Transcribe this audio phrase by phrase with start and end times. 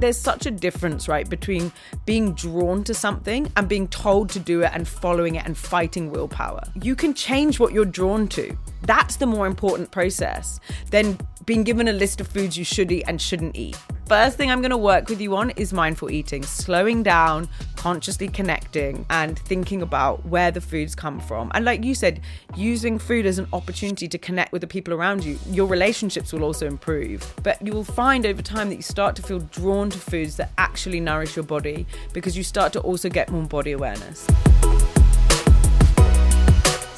[0.00, 1.72] there's such a difference, right, between
[2.04, 6.10] being drawn to something and being told to do it and following it and fighting
[6.10, 6.62] willpower.
[6.82, 8.56] You can change what you're drawn to.
[8.82, 13.04] That's the more important process than being given a list of foods you should eat
[13.06, 13.78] and shouldn't eat.
[14.06, 18.28] First thing I'm going to work with you on is mindful eating, slowing down, consciously
[18.28, 21.50] connecting, and thinking about where the foods come from.
[21.54, 22.20] And like you said,
[22.54, 25.36] using food as an opportunity to connect with the people around you.
[25.50, 27.34] Your relationships will also improve.
[27.42, 30.52] But you will find over time that you start to feel drawn to foods that
[30.56, 34.28] actually nourish your body because you start to also get more body awareness.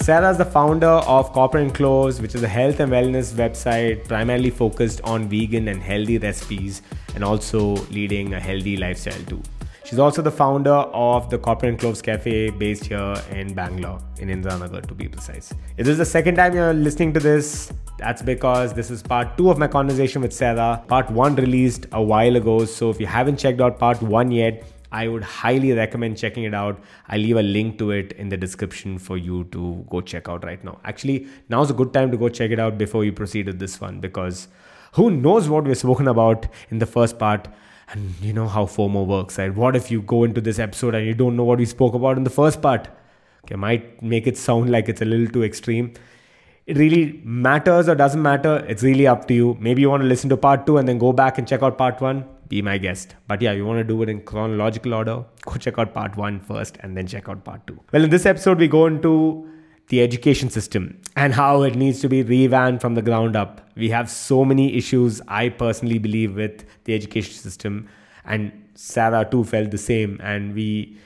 [0.08, 4.08] Sarah is the founder of Copper and Cloves, which is a health and wellness website
[4.08, 6.80] primarily focused on vegan and healthy recipes
[7.14, 9.42] and also leading a healthy lifestyle too.
[9.84, 14.28] She's also the founder of the Copper and Cloves Cafe based here in Bangalore, in
[14.30, 15.52] Indiranagar to be precise.
[15.76, 19.36] If this is the second time you're listening to this, that's because this is part
[19.36, 20.82] two of my conversation with Sarah.
[20.88, 24.64] Part one released a while ago, so if you haven't checked out part one yet,
[24.90, 26.80] I would highly recommend checking it out.
[27.08, 30.44] I'll leave a link to it in the description for you to go check out
[30.44, 30.80] right now.
[30.84, 33.80] Actually, now's a good time to go check it out before you proceed with this
[33.80, 34.48] one because
[34.92, 37.48] who knows what we've spoken about in the first part
[37.90, 39.54] and you know how FOMO works, right?
[39.54, 42.16] What if you go into this episode and you don't know what we spoke about
[42.16, 42.88] in the first part?
[43.44, 45.94] Okay, might make it sound like it's a little too extreme.
[46.68, 48.64] It really matters or doesn't matter.
[48.68, 49.56] It's really up to you.
[49.58, 51.78] Maybe you want to listen to part two and then go back and check out
[51.78, 53.14] part one be my guest.
[53.26, 56.40] But yeah, you want to do it in chronological order, go check out part one
[56.40, 57.78] first and then check out part two.
[57.92, 59.48] Well, in this episode, we go into
[59.88, 63.70] the education system and how it needs to be revamped from the ground up.
[63.76, 67.88] We have so many issues, I personally believe, with the education system.
[68.24, 70.20] And Sarah too felt the same.
[70.22, 70.98] And we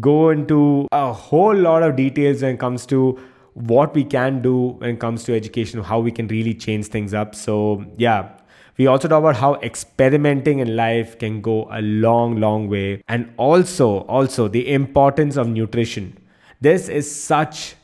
[0.00, 3.18] go into a whole lot of details when it comes to
[3.54, 7.14] what we can do when it comes to education, how we can really change things
[7.14, 7.34] up.
[7.34, 8.30] So, yeah,
[8.78, 13.02] we also talk about how experimenting in life can go a long, long way.
[13.08, 16.16] And also, also the importance of nutrition.
[16.60, 17.74] This is such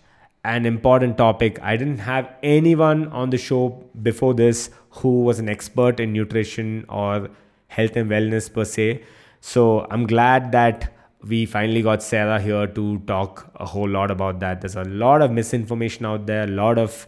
[0.44, 1.58] an important topic.
[1.60, 6.86] I didn't have anyone on the show before this who was an expert in nutrition
[6.88, 7.28] or
[7.68, 9.02] health and wellness per se.
[9.40, 14.40] So I'm glad that we finally got Sarah here to talk a whole lot about
[14.40, 14.60] that.
[14.60, 17.06] There's a lot of misinformation out there, a lot of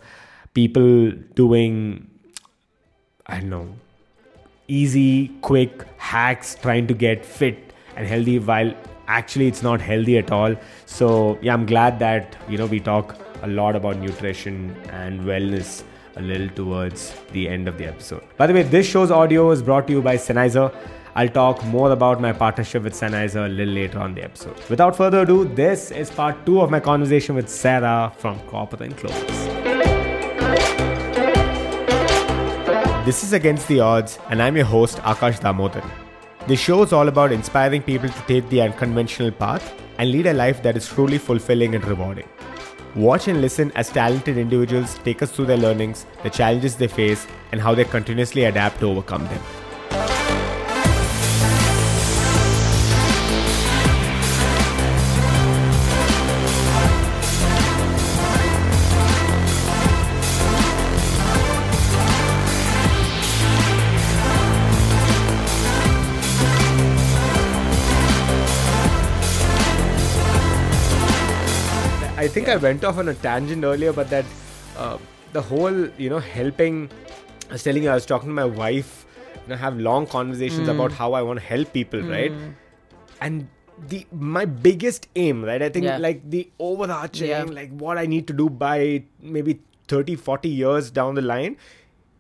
[0.55, 2.09] people doing
[3.31, 3.75] I don't know,
[4.69, 8.73] easy, quick hacks trying to get fit and healthy while
[9.07, 10.57] actually it's not healthy at all.
[10.87, 15.83] So, yeah, I'm glad that, you know, we talk a lot about nutrition and wellness
[16.17, 18.23] a little towards the end of the episode.
[18.39, 20.75] By the way, this show's audio is brought to you by Sennheiser.
[21.19, 24.57] I'll talk more about my partnership with Sennheiser a little later on the episode.
[24.71, 28.97] Without further ado, this is part two of my conversation with Sarah from Copper and
[28.97, 29.47] Cloves.
[33.05, 35.83] This is Against the Odds, and I'm your host, Akash Damodar.
[36.47, 40.33] This show is all about inspiring people to take the unconventional path and lead a
[40.33, 42.29] life that is truly fulfilling and rewarding.
[42.95, 47.27] Watch and listen as talented individuals take us through their learnings, the challenges they face,
[47.51, 49.43] and how they continuously adapt to overcome them.
[72.29, 74.27] I think I went off on a tangent earlier, but that
[74.77, 74.99] uh,
[75.33, 76.91] the whole, you know, helping.
[77.49, 80.69] I was telling you, I was talking to my wife, you know, have long conversations
[80.69, 80.75] mm.
[80.75, 82.11] about how I want to help people, mm.
[82.11, 82.33] right?
[83.23, 83.49] And
[83.89, 85.63] the my biggest aim, right?
[85.63, 85.97] I think yeah.
[85.97, 87.45] like the overarching, yeah.
[87.45, 91.57] like what I need to do by maybe 30, 40 years down the line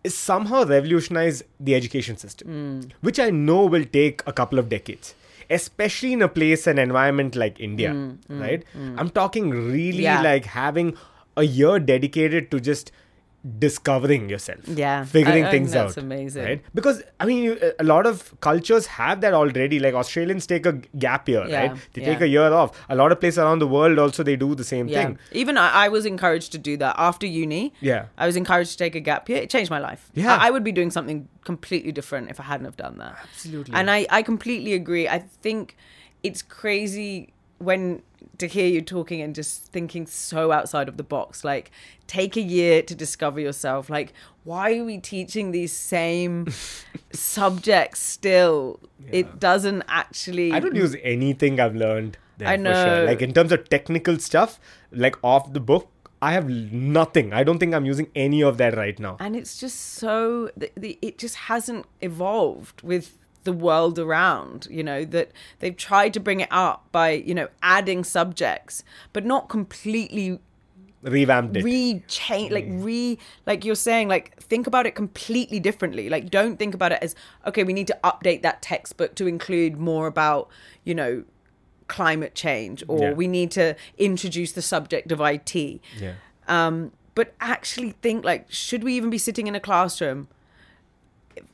[0.04, 2.92] is somehow revolutionize the education system, mm.
[3.02, 5.14] which I know will take a couple of decades
[5.50, 8.64] especially in a place and environment like India, mm, mm, right?
[8.76, 8.94] Mm.
[8.98, 10.20] I'm talking really yeah.
[10.20, 10.96] like having
[11.36, 12.92] a year dedicated to just
[13.58, 15.04] discovering yourself yeah.
[15.04, 16.44] figuring I, I things that's out amazing.
[16.44, 16.62] right?
[16.74, 19.78] Because i mean a lot of cultures have that already.
[19.78, 21.80] Like australians take a gap year yeah, right?
[21.92, 22.12] They yeah.
[22.12, 22.84] take a year off.
[22.88, 25.04] A lot of places around the world also they do the same yeah.
[25.04, 25.18] thing.
[25.32, 26.96] Even I, I, was encouraged to do that.
[26.98, 28.06] After uni yeah.
[28.16, 29.38] I was encouraged to take a gap year.
[29.38, 30.10] It changed my life.
[30.14, 30.34] Yeah.
[30.34, 33.18] I, I would be doing something completely different if i hadn't have done that.
[33.22, 33.74] Absolutely.
[33.74, 35.08] And i i completely agree.
[35.08, 35.76] I think
[36.24, 38.02] it's crazy when
[38.38, 41.70] to hear you talking and just thinking so outside of the box like
[42.06, 44.12] take a year to discover yourself like
[44.44, 46.46] why are we teaching these same
[47.12, 49.10] subjects still yeah.
[49.12, 53.06] it doesn't actually i don't use anything i've learned i know sure.
[53.06, 54.60] like in terms of technical stuff
[54.92, 57.32] like off the book I have nothing.
[57.32, 59.16] I don't think I'm using any of that right now.
[59.20, 64.82] And it's just so the, the, it just hasn't evolved with the world around you
[64.82, 65.30] know that
[65.60, 68.82] they've tried to bring it up by you know adding subjects
[69.12, 70.38] but not completely
[71.02, 71.62] revamped it.
[71.64, 76.08] re-change like re like you're saying like think about it completely differently.
[76.10, 77.14] Like don't think about it as
[77.46, 80.48] okay we need to update that textbook to include more about
[80.84, 81.24] you know
[81.86, 83.12] climate change or Yeah.
[83.12, 86.14] we need to introduce the subject of IT yeah.
[86.48, 90.26] Um, but actually think like should we even be sitting in a classroom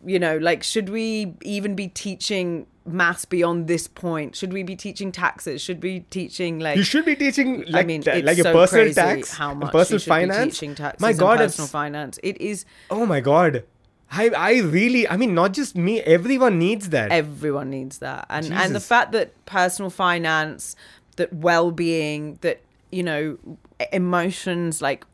[0.04, 4.36] you know like should we even be teaching maths beyond this point?
[4.36, 5.62] Should we be teaching taxes?
[5.62, 8.44] Should we be teaching like you should be teaching like, I mean, ta- like your
[8.44, 10.54] so personal tax how much personal finance.
[10.54, 12.18] teaching taxes my god personal finance.
[12.22, 13.64] It is oh my god.
[14.10, 17.10] I, I really i mean not just me everyone needs that.
[17.10, 20.76] Everyone needs that, and and the fact that personal finance,
[21.16, 22.60] that well being, that
[22.92, 23.38] you know
[23.92, 25.04] emotions, like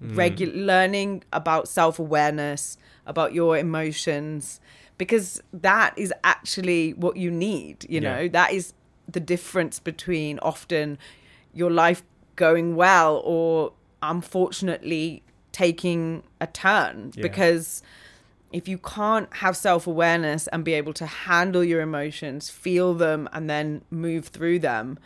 [0.00, 0.16] Hmm.
[0.16, 4.60] regular learning about self awareness, about your emotions,
[4.98, 7.84] because that is actually what you need.
[7.88, 8.14] You Yeah.
[8.16, 8.72] know that is
[9.10, 10.98] the difference between often
[11.52, 12.02] your life
[12.36, 13.72] going well or
[14.02, 15.22] unfortunately
[15.52, 17.22] taking a turn Yeah.
[17.22, 17.82] because
[18.52, 23.28] if you can't have self awareness and be able to handle your emotions, feel them,
[23.32, 24.98] and then move through them,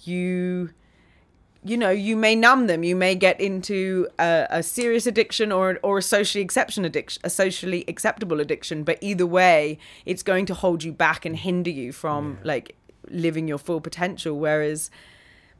[0.00, 0.70] you
[1.66, 2.84] you know you may numb them.
[2.84, 7.30] You may get into a, a serious addiction or or a socially exception addiction a
[7.30, 11.92] socially acceptable addiction but either way it's going to hold you back and hinder you
[11.92, 12.76] from like
[13.08, 14.38] living your full potential.
[14.38, 14.90] Whereas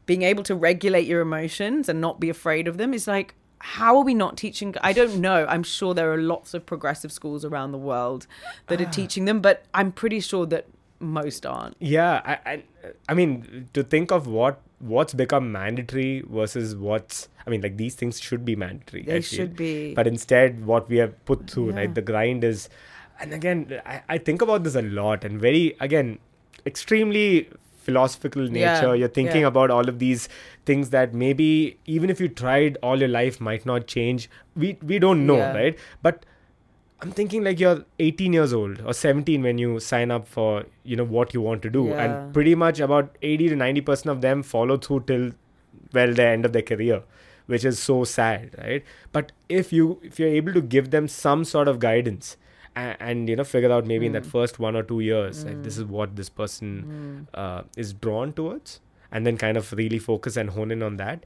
[0.05, 3.97] being able to regulate your emotions and not be afraid of them is like how
[3.97, 5.45] are we not teaching i don't know.
[5.49, 8.27] I'm sure there are lots of progressive schools around the world
[8.67, 8.91] that are ah.
[8.91, 10.67] teaching them but i'm pretty sure that
[10.99, 12.63] most aren't yeah I, I
[13.09, 17.95] i mean to think of what what's become mandatory versus what's i mean like these
[17.95, 19.37] things should be mandatory They feel.
[19.37, 19.93] should be.
[19.93, 21.75] but instead what we have put through Yeah.
[21.75, 22.69] like the grind is
[23.19, 26.19] and again I, I think about this a lot and very again
[26.65, 27.49] extremely
[27.87, 28.59] philosophical nature.
[28.59, 29.47] Yeah, you're thinking yeah.
[29.47, 30.27] about all of these
[30.65, 34.99] things that maybe even if you tried all your life might not change we we
[34.99, 35.53] don't know Yeah.
[35.55, 36.25] right but
[37.01, 40.95] I'm thinking like you're 18 years old or 17 when you sign up for you
[40.95, 42.03] know what you want to do, Yeah.
[42.03, 45.31] and pretty much about 80 to 90 percent of them follow through till
[45.93, 47.03] well the end of their career,
[47.45, 48.83] which is so sad, right?
[49.11, 52.35] But if you if you're able to give them some sort of guidance
[52.75, 54.31] and, and you know figure out maybe in that Mm.
[54.31, 57.39] first one or two years like this is what this person Mm.
[57.45, 58.79] uh, is drawn towards,
[59.11, 61.25] and then kind of really focus and hone in on that.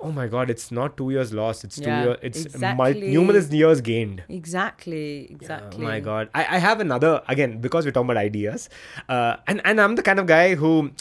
[0.00, 0.48] Oh my God!
[0.50, 1.64] It's not two years lost.
[1.64, 2.18] It's two years.
[2.22, 3.10] It's exactly.
[3.10, 4.22] numerous years gained.
[4.28, 6.30] exactly Yeah, exactly Oh my god.
[6.34, 8.68] I, I have another again because we're talking about ideas.
[9.08, 10.92] Uh, and, and I'm the kind of guy who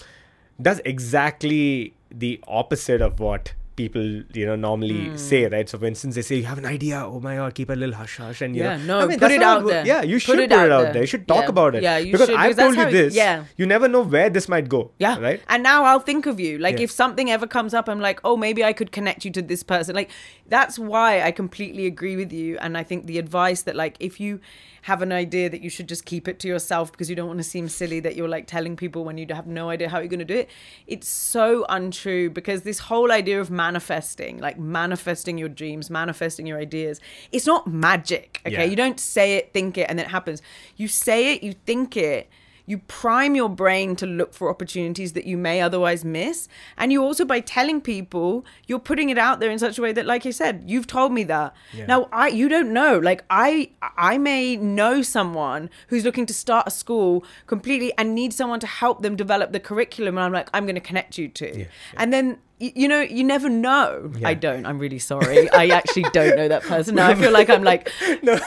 [0.62, 4.06] does exactly the opposite of what people
[4.40, 5.16] you know normally Hmm.
[5.24, 7.70] say right so for instance they say you have an idea oh my god keep
[7.70, 9.86] a little hush hush and you Yeah, know, no, I mean, put it out there.
[9.92, 10.94] yeah you Put should it put it out out there.
[10.94, 11.54] there you should talk Yeah.
[11.56, 13.44] about it Yeah, you because should, I've because told you how it- this yeah.
[13.56, 15.20] you never know where this might go Yeah.
[15.28, 16.58] right And now I'll think of you.
[16.68, 16.86] Like Yeah.
[16.86, 19.64] if something ever comes up, I'm like, oh, maybe I could connect you to this
[19.74, 19.96] person.
[20.02, 20.10] Like
[20.56, 22.58] that's why I completely agree with you.
[22.60, 24.40] And I think the advice that like if you
[24.88, 27.40] have an idea that you should just keep it to yourself because you don't want
[27.40, 30.08] to seem silly that you're like telling people when you have no idea how you're
[30.08, 30.50] going to do it.
[30.88, 36.58] It's so untrue because this whole idea of manifesting, like manifesting your dreams, manifesting your
[36.58, 37.02] ideas,
[37.34, 38.40] it's not magic.
[38.46, 38.56] Okay.
[38.56, 38.64] Yeah.
[38.64, 40.42] You don't say it, think it, and then it happens.
[40.78, 42.30] You say it, you think it
[42.68, 46.48] you prime your brain to look for opportunities that you may otherwise miss
[46.78, 49.92] and you also by telling people you're putting it out there in such a way
[49.92, 51.86] that like you said you've told me that Yeah.
[51.88, 56.68] now i you don't know like i i may know someone who's looking to start
[56.68, 60.50] a school completely and need someone to help them develop the curriculum and i'm like
[60.54, 61.66] i'm going to connect you to yeah.
[61.96, 64.30] and then you know you never know Yeah.
[64.30, 67.50] i don't i'm really sorry i actually don't know that person now i feel like
[67.50, 67.92] i'm like
[68.24, 68.40] no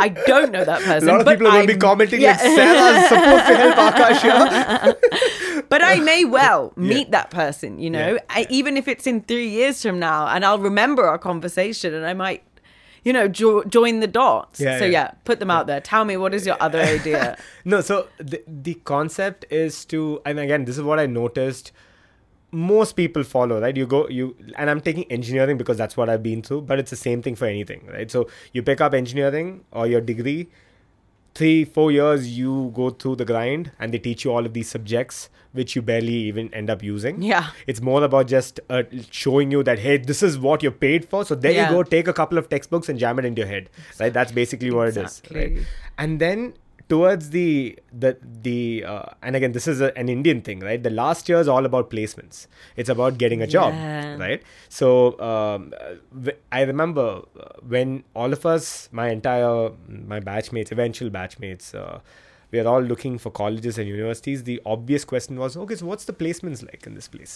[0.00, 2.20] i don't know that a person lot of but people are going to be commenting
[2.22, 2.30] yeah.
[2.30, 5.62] like Sarah's supposed to help Akash here.
[5.68, 6.82] but I may well Yeah.
[6.82, 8.20] meet that person, you know, Yeah.
[8.28, 12.04] I, even if it's in three years from now, and I'll remember our conversation, and
[12.04, 12.42] I might,
[13.04, 14.60] you know, jo- join the dots.
[14.60, 14.90] Yeah, so yeah.
[14.90, 15.10] yeah.
[15.24, 15.80] put them out there.
[15.80, 17.36] Tell me what is your other idea?
[17.64, 21.72] no so the, the concept is to and again this is what i noticed
[22.54, 26.22] most people follow right you go you and i'm taking engineering because that's what i've
[26.22, 29.50] been through but it's the same thing for anything right so you pick up engineering
[29.72, 30.48] or your degree
[31.34, 34.68] three four years you go through the grind and they teach you all of these
[34.68, 37.50] subjects which you barely even end up using Yeah.
[37.66, 41.24] it's more about just uh, showing you that hey this is what you're paid for
[41.24, 41.68] so there Yeah.
[41.70, 43.68] you go take a couple of textbooks and jam it into your head
[43.98, 45.40] right that's basically what it is Exactly.
[45.40, 45.66] right
[45.98, 46.54] and then
[46.88, 50.82] towards the the the uh, and again this is a, an indian thing right?
[50.82, 52.46] The last year is all about placements.
[52.76, 54.16] It's about getting a job Yeah.
[54.24, 54.42] right?
[54.68, 55.72] So um,
[56.52, 57.06] i remember
[57.40, 59.70] uh, when all of us my entire
[60.14, 61.98] my batchmates eventual batchmates uh,
[62.54, 66.04] we are all looking for colleges and universities, the obvious question was, okay, so what's
[66.10, 67.32] the placements like in this place?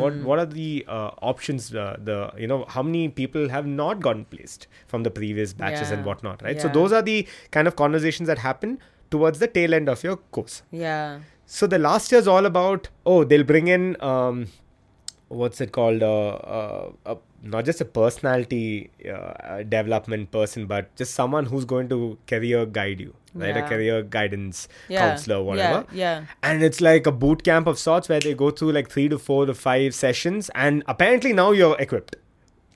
[0.00, 1.74] What what are the uh, options?
[1.74, 5.90] Uh, the you know how many people have not gotten placed from the previous batches
[5.96, 6.62] and whatnot, right?
[6.66, 7.18] So those are the
[7.50, 8.78] kind of conversations that happen
[9.10, 10.62] towards the tail end of your course.
[10.70, 11.20] Yeah.
[11.58, 14.46] So the last year is all about oh they'll bring in um,
[15.28, 21.14] what's it called uh, uh, uh, not just a personality uh, development person but just
[21.14, 25.00] someone who's going to career guide you right a career guidance Yeah.
[25.10, 26.24] counselor whatever Yeah.
[26.42, 29.18] and it's like a boot camp of sorts where they go through like three to
[29.18, 32.16] four to five sessions and apparently now you're equipped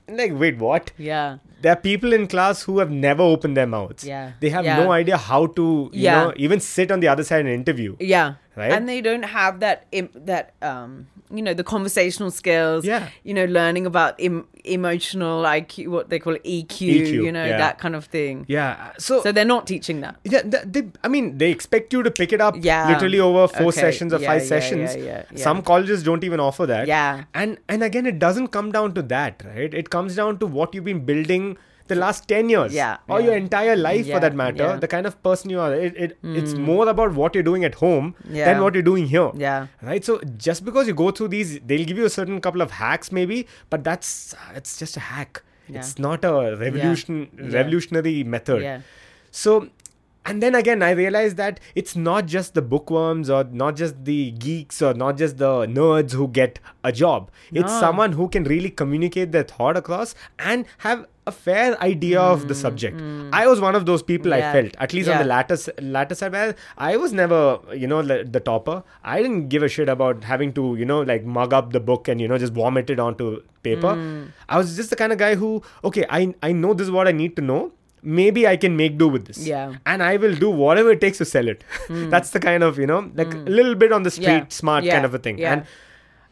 [0.08, 1.38] like wait what Yeah.
[1.62, 4.32] There are people in class who have never opened their mouths Yeah.
[4.40, 4.78] they have Yeah.
[4.84, 6.20] no idea how to you Yeah.
[6.24, 8.34] know even sit on the other side and interview Yeah.
[8.60, 8.70] Right?
[8.76, 12.84] And they don't have that Im- that um you know the conversational skills.
[12.84, 13.06] Yeah.
[13.28, 14.44] You know, learning about Im-
[14.86, 16.88] emotional IQ, what they call EQ.
[16.96, 17.56] EQ, you know yeah.
[17.62, 18.44] that kind of thing.
[18.48, 20.16] yeah so So they're not teaching that.
[20.24, 22.88] Yeah, they, I mean, they expect you to pick it up Yeah.
[22.92, 23.80] literally over four Okay.
[23.80, 24.96] sessions or five sessions.
[24.96, 25.42] yeah, yeah, yeah.
[25.46, 26.86] Some colleges don't even offer that.
[26.86, 27.24] Yeah.
[27.34, 29.72] And and again, it doesn't come down to that, right?
[29.82, 31.51] It comes down to what you've been building
[31.88, 32.72] the last 10 years.
[32.72, 33.26] Yeah, or yeah.
[33.26, 34.76] your entire life Yeah, for that matter yeah.
[34.76, 35.74] the kind of person you are.
[35.74, 36.36] It, it hmm.
[36.36, 39.30] it's more about what you're doing at home than what you're doing here.
[39.34, 39.66] Yeah.
[39.82, 40.04] right?
[40.04, 43.12] So just because you go through these they'll give you a certain couple of hacks
[43.12, 45.42] maybe but that's it's just a hack.
[45.68, 48.82] It's not a revolution revolutionary method.
[49.32, 49.68] So,
[50.24, 54.30] and then again, I realized that it's not just the bookworms or not just the
[54.32, 57.30] geeks or not just the nerds who get a job.
[57.52, 57.80] It's No.
[57.80, 62.54] someone who can really communicate their thought across and have a fair idea of the
[62.54, 63.00] subject.
[63.32, 65.28] I was one of those people I Mm, felt, at least on the Yeah.
[65.34, 68.82] latter, latter side, where I was never, you know, the, the topper.
[69.04, 72.08] I didn't give a shit about having to, you know, like mug up the book
[72.08, 73.94] and, you know, just vomit it onto paper.
[73.96, 74.26] Mm.
[74.48, 77.06] I was just the kind of guy who, okay, I, I know this is what
[77.08, 77.72] I need to know.
[78.02, 79.74] Maybe I can make do with this Yeah.
[79.86, 81.64] and I will do whatever it takes to sell it.
[81.86, 82.08] Hmm.
[82.10, 84.26] that's the kind of you know like a little bit on the street.
[84.26, 84.44] Yeah.
[84.48, 84.94] smart Yeah.
[84.94, 85.38] kind of a thing.
[85.38, 85.52] Yeah.
[85.52, 85.66] And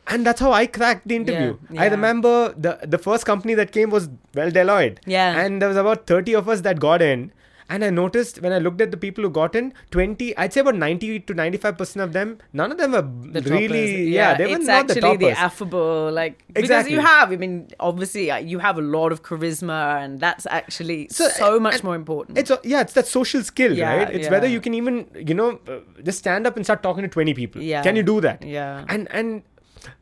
[0.06, 1.56] and that's how I cracked the interview.
[1.78, 2.32] I remember
[2.66, 4.98] the the first company that came was well Deloitte.
[5.06, 5.38] Yeah.
[5.44, 7.30] And there was about 30 of us that got in.
[7.74, 10.60] And I noticed when I looked at the people who got in, 20, I'd say
[10.62, 13.02] about 90 to 95% of them, none of them were
[13.40, 14.08] The really, toppers.
[14.14, 15.38] yeah, they were not the actually toppers.
[15.38, 17.30] affable, like because you have.
[17.32, 21.60] I mean, obviously, uh, you have a lot of charisma, and that's actually so, So,
[21.60, 22.38] much more important.
[22.38, 24.10] It's a, yeah, it's that social skill, Yeah, right?
[24.10, 27.08] It's whether you can even, you know, uh, just stand up and start talking to
[27.08, 27.62] 20 people.
[27.62, 27.82] Yeah.
[27.82, 28.42] Can you do that?
[28.44, 28.84] Yeah.
[28.88, 29.42] And and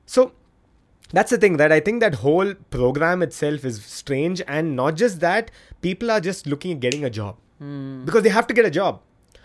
[0.06, 0.32] so
[1.12, 5.20] that's the thing that I think that whole program itself is strange and not just
[5.20, 5.50] that
[5.82, 7.37] people are just looking at getting a job.
[7.58, 8.04] Hmm.
[8.04, 9.00] Because they have to get a job.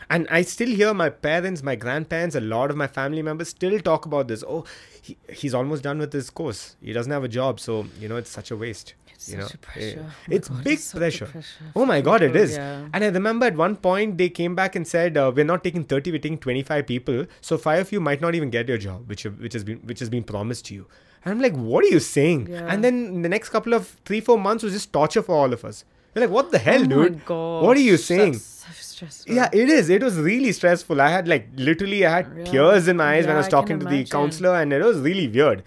[0.10, 3.80] And I still hear my parents, my grandparents, a lot of my family members still
[3.80, 4.44] talk about this.
[4.48, 4.66] Oh,
[5.02, 6.76] he, he's almost done with his course.
[6.82, 8.94] He doesn't have a job, so you know it's such a waste.
[9.14, 10.00] It's you such know, a pressure.
[10.00, 11.26] Eh, Oh it's God, big it's pressure.
[11.28, 12.52] pressure Oh my god, it is.
[12.58, 12.90] yeah.
[12.94, 15.86] And I remember at one point they came back and said, uh, "We're not taking
[15.86, 17.26] 30, we're taking 25 people.
[17.42, 20.00] So five of you might not even get your job, which which has been which
[20.00, 20.86] has been promised to you."
[21.24, 22.68] And I'm like, "What are you saying?" Yeah.
[22.68, 25.64] And then the next couple of three four months was just torture for all of
[25.64, 25.86] us.
[26.14, 27.28] We're like, "What the hell, oh dude?
[27.28, 29.36] what are you saying?" So stressful.
[29.36, 29.90] Yeah, it is.
[29.90, 31.02] It was really stressful.
[31.02, 32.44] I had like literally, I had Yeah.
[32.46, 35.00] tears in my eyes when I was talking can to the counselor, and it was
[35.00, 35.64] really weird.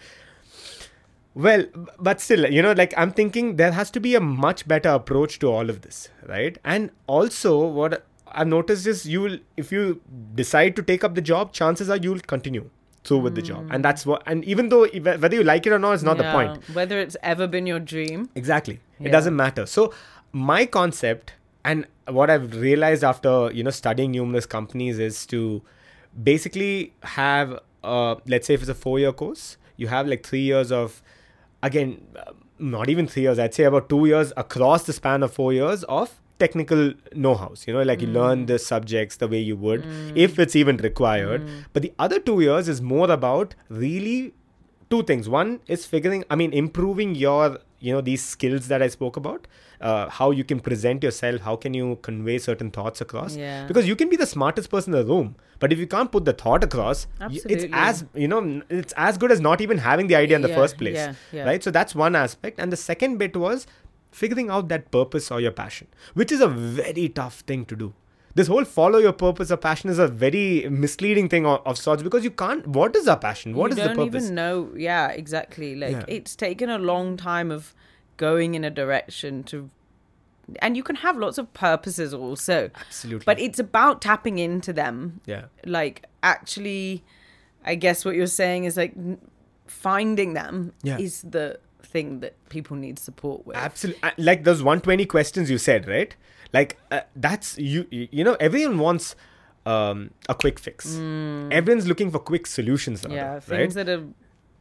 [1.35, 1.65] Well,
[1.99, 5.39] but still, you know, like I'm thinking there has to be a much better approach
[5.41, 6.57] to all of this, right?
[6.65, 10.01] And also, what I've noticed is you will, if you
[10.35, 12.71] decide to take up the job, chances are you'll continue
[13.05, 14.23] through with the job, and that's what.
[14.27, 16.75] And even though whether you like it or not it's not the point.
[16.75, 18.31] Whether it's ever been your dream.
[18.35, 18.81] Exactly.
[18.99, 19.67] It doesn't matter.
[19.67, 19.93] So
[20.37, 21.33] my concept
[21.65, 25.63] and what I've realized after, you know, studying numerous companies is to
[26.23, 30.41] basically have uh let's say if it's a 4 year course, you have like 3
[30.41, 31.03] years of
[31.63, 35.33] again uh, not even 3 years, I'd say about 2 years across the span of
[35.33, 39.57] 4 years of technical know-hows you know like you learn the subjects the way you
[39.57, 41.49] would if it's even required.
[41.73, 44.35] But the other 2 years is more about really
[44.91, 45.29] two things.
[45.29, 49.47] One is figuring i mean improving your you know these skills that i spoke about
[49.89, 53.37] uh, how you can present yourself how can you convey certain thoughts across.
[53.37, 53.67] Yeah.
[53.71, 56.25] because you can be the smartest person in the room but if you can't put
[56.29, 58.41] the thought across y- it's as you know
[58.83, 61.03] it's as good as not even having the idea in the Yeah, first place
[61.33, 61.45] yeah.
[61.51, 61.63] right?
[61.69, 62.59] So that's one aspect.
[62.65, 63.67] And the second bit was
[64.23, 65.87] figuring out that purpose or your passion
[66.23, 67.93] which is a very tough thing to do
[68.37, 72.03] this whole follow your purpose or passion is a very misleading thing of, of sorts
[72.03, 74.71] because you can't what is our passion What you is don't the purpose even know.
[74.77, 75.75] Yeah, exactly.
[75.75, 76.05] Like Yeah.
[76.17, 77.75] it's taken a long time of
[78.19, 79.71] going in a direction to,
[80.61, 82.71] and you can have lots of purposes also.
[82.75, 83.25] Absolutely.
[83.25, 85.21] But it's about tapping into them.
[85.27, 87.03] yeah Like actually,
[87.65, 88.95] I guess what you're saying is like
[89.67, 90.99] finding them Yeah.
[90.99, 93.57] is the thing that people need support with.
[93.57, 94.03] Absolutely.
[94.03, 96.15] Uh, like those 120 questions you said, right?
[96.57, 97.81] Like uh, that's you.
[97.91, 99.07] You know, everyone wants
[99.75, 99.99] um,
[100.29, 100.79] a quick fix.
[101.59, 103.13] Everyone's looking for quick solutions Mm.
[103.13, 103.43] yeah, right?
[103.43, 104.05] things that are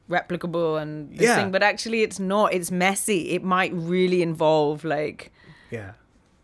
[0.09, 1.35] replicable and this Yeah.
[1.37, 2.53] thing, but actually it's not.
[2.53, 3.19] It's messy.
[3.35, 5.31] It might really involve like
[5.71, 5.91] yeah,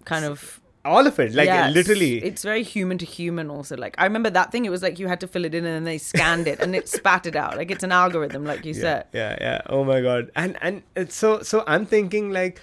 [0.06, 2.14] kind of all of it, like Yeah, it's- literally.
[2.30, 5.08] it's very human to human also like i remember that thing it was like you
[5.08, 7.54] had to fill it in and then they scanned it and it spat it out
[7.56, 9.62] like it's an algorithm like you yeah, said yeah, yeah.
[9.76, 11.64] Oh my god, and and it's so so.
[11.68, 12.60] I'm thinking like,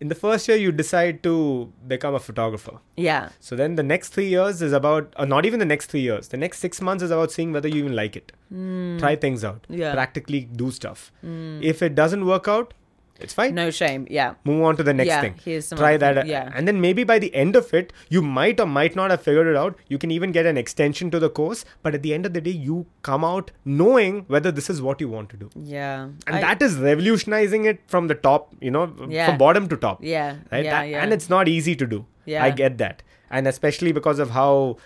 [0.00, 2.74] in the first year you decide to become a photographer.
[2.96, 6.00] yeah So then the next three years is about, or not even the next three
[6.00, 6.28] years.
[6.28, 8.32] The next six months is about seeing whether you even like it.
[8.48, 8.98] Hmm.
[8.98, 9.66] Try things out.
[9.68, 9.92] Yeah.
[9.94, 11.10] Practically do stuff.
[11.22, 11.60] Hmm.
[11.62, 12.74] If it doesn't work out,
[13.20, 13.54] it's fine.
[13.54, 15.34] no shame yeah Move on to the next Yeah, thing.
[15.44, 16.26] here's some Try that.
[16.26, 16.50] yeah.
[16.54, 19.46] And then maybe by the end of it, you might or might not have figured
[19.46, 19.76] it out.
[19.88, 21.64] You can even get an extension to the course.
[21.82, 25.00] But at the end of the day, you come out knowing whether this is what
[25.00, 25.50] you want to do.
[25.56, 29.26] yeah And I- that is revolutionizing it from the top, you know, Yeah.
[29.26, 30.02] from bottom to top.
[30.02, 30.64] yeah Right?
[30.64, 31.02] yeah, That- yeah.
[31.02, 32.04] And it's not easy to do.
[32.24, 32.44] Yeah.
[32.44, 33.02] I get that.
[33.30, 34.76] And especially because of how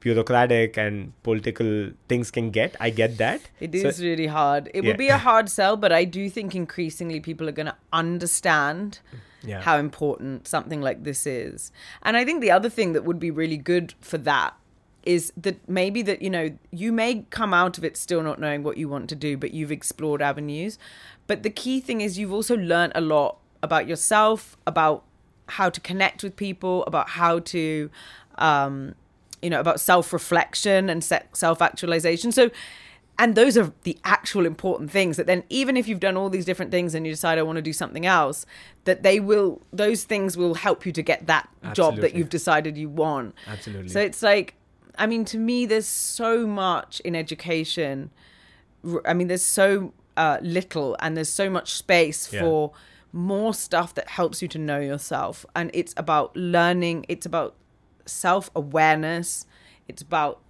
[0.00, 2.74] bureaucratic and political things can get.
[2.80, 3.40] I get that.
[3.60, 4.68] It So- is really hard.
[4.74, 4.90] It Yeah.
[4.90, 9.00] will be a hard sell, but I do think increasingly people are going to understand
[9.42, 9.60] Yeah.
[9.62, 11.70] how important something like this is.
[12.02, 14.54] And I think the other thing that would be really good for that
[15.02, 18.62] is that maybe that you know you may come out of it still not knowing
[18.62, 20.78] what you want to do but you've explored avenues
[21.26, 25.02] but the key thing is you've also learned a lot about yourself about
[25.56, 27.88] how to connect with people about how to
[28.36, 28.94] um
[29.42, 32.50] you know about self-reflection and self-actualization so
[33.18, 36.44] and those are the actual important things that then even if you've done all these
[36.44, 38.46] different things and you decide i want to do something else
[38.84, 42.76] that they will those things will help you to get that job that you've decided
[42.78, 43.88] you want Absolutely.
[43.88, 44.54] so it's like
[44.98, 48.10] i mean to me there's so much in education
[49.04, 52.40] I mean there's so uh, little and there's so much space Yeah.
[52.40, 52.72] for
[53.12, 57.54] more stuff that helps you to know yourself and it's about learning it's about
[58.10, 59.46] self-awareness.
[59.88, 60.40] It's about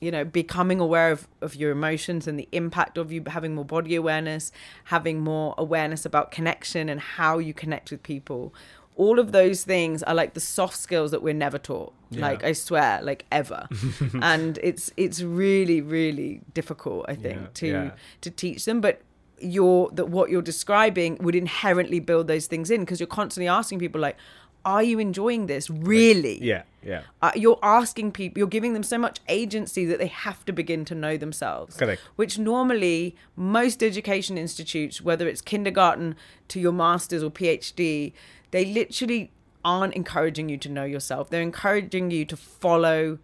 [0.00, 3.64] you know becoming aware of, of your emotions and the impact of you having more
[3.64, 4.52] body awareness
[4.84, 8.54] having more awareness about connection and how you connect with people.
[8.94, 12.52] All of those things are like the soft skills that we're never taught like i
[12.52, 13.68] swear like ever.
[14.22, 17.90] And it's it's really really difficult i think Yeah, to yeah.
[18.20, 18.80] to teach them.
[18.80, 19.02] But
[19.40, 23.78] you're that what you're describing would inherently build those things in because you're constantly asking
[23.78, 24.16] people like
[24.64, 27.02] are you enjoying this really yeah, yeah.
[27.22, 30.84] uh, you're asking people you're giving them so much agency that they have to begin
[30.84, 32.00] to know themselves Correct.
[32.16, 36.16] which normally most education institutes whether it's kindergarten
[36.48, 38.12] to your masters or phd
[38.50, 39.30] they literally
[39.64, 43.18] aren't encouraging you to know yourself they're encouraging you to follow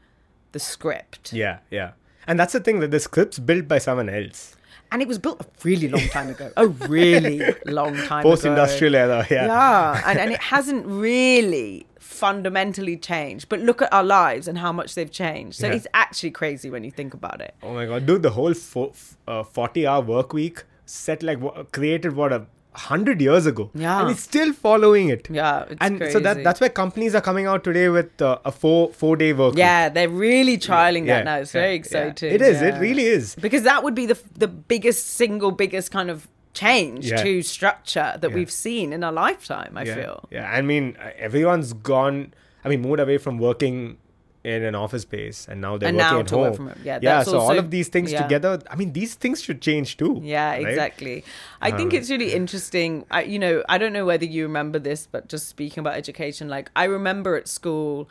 [0.55, 1.92] the script Yeah, yeah.
[2.27, 4.57] And that's the thing that the script's built by someone else.
[4.95, 6.51] And it was built a really long time ago.
[6.57, 8.53] A really long time Post ago.
[8.53, 9.47] industrial era, yeah.
[9.47, 13.49] yeah and, and it hasn't really fundamentally changed.
[13.49, 15.59] But look at our lives and how much they've changed.
[15.59, 15.75] So Yeah.
[15.75, 17.55] it's actually crazy when you think about it.
[17.63, 21.41] Oh my god, dude, the whole fo- f- uh, 40 hour work week set like
[21.73, 23.71] created what a hundred years ago.
[23.75, 24.01] Yeah.
[24.01, 25.29] And it's still following it.
[25.31, 26.13] yeah it's and crazy.
[26.13, 29.33] so that that's why companies are coming out today with uh, a four four day
[29.33, 29.59] work week.
[29.59, 31.79] yeah they're really trialing Yeah, that now it's yeah, very yeah.
[31.79, 33.35] exciting It is, it really is.
[33.37, 37.23] because that would be the the biggest single biggest kind of change Yeah.
[37.23, 38.35] to structure that Yeah.
[38.37, 42.33] we've seen in our lifetime i yeah, feel Yeah, I mean, everyone's gone.
[42.65, 43.99] I mean, moved away from working
[44.45, 46.55] in an office space, and now they're And working now at home.
[46.55, 46.81] from home.
[46.85, 47.23] Yeah, yeah.
[47.23, 48.23] So all of these things yeah.
[48.23, 48.61] together.
[48.71, 50.21] I mean, these things should change too.
[50.23, 50.67] Yeah, right?
[50.69, 51.25] exactly.
[51.63, 53.07] I think Um, it's really interesting.
[53.11, 56.49] I, you know, I don't know whether you remember this, but just speaking about education,
[56.49, 58.09] like I remember at school,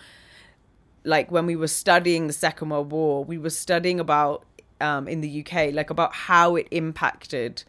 [1.04, 4.44] like when we were studying the Second World War, we were studying about
[4.82, 7.64] um, in the UK, like about how it impacted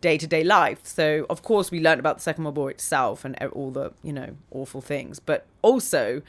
[0.00, 0.80] day to day life.
[0.84, 3.92] So of course we learned about the Second World War itself and e, all the
[4.02, 6.22] you know awful things, but also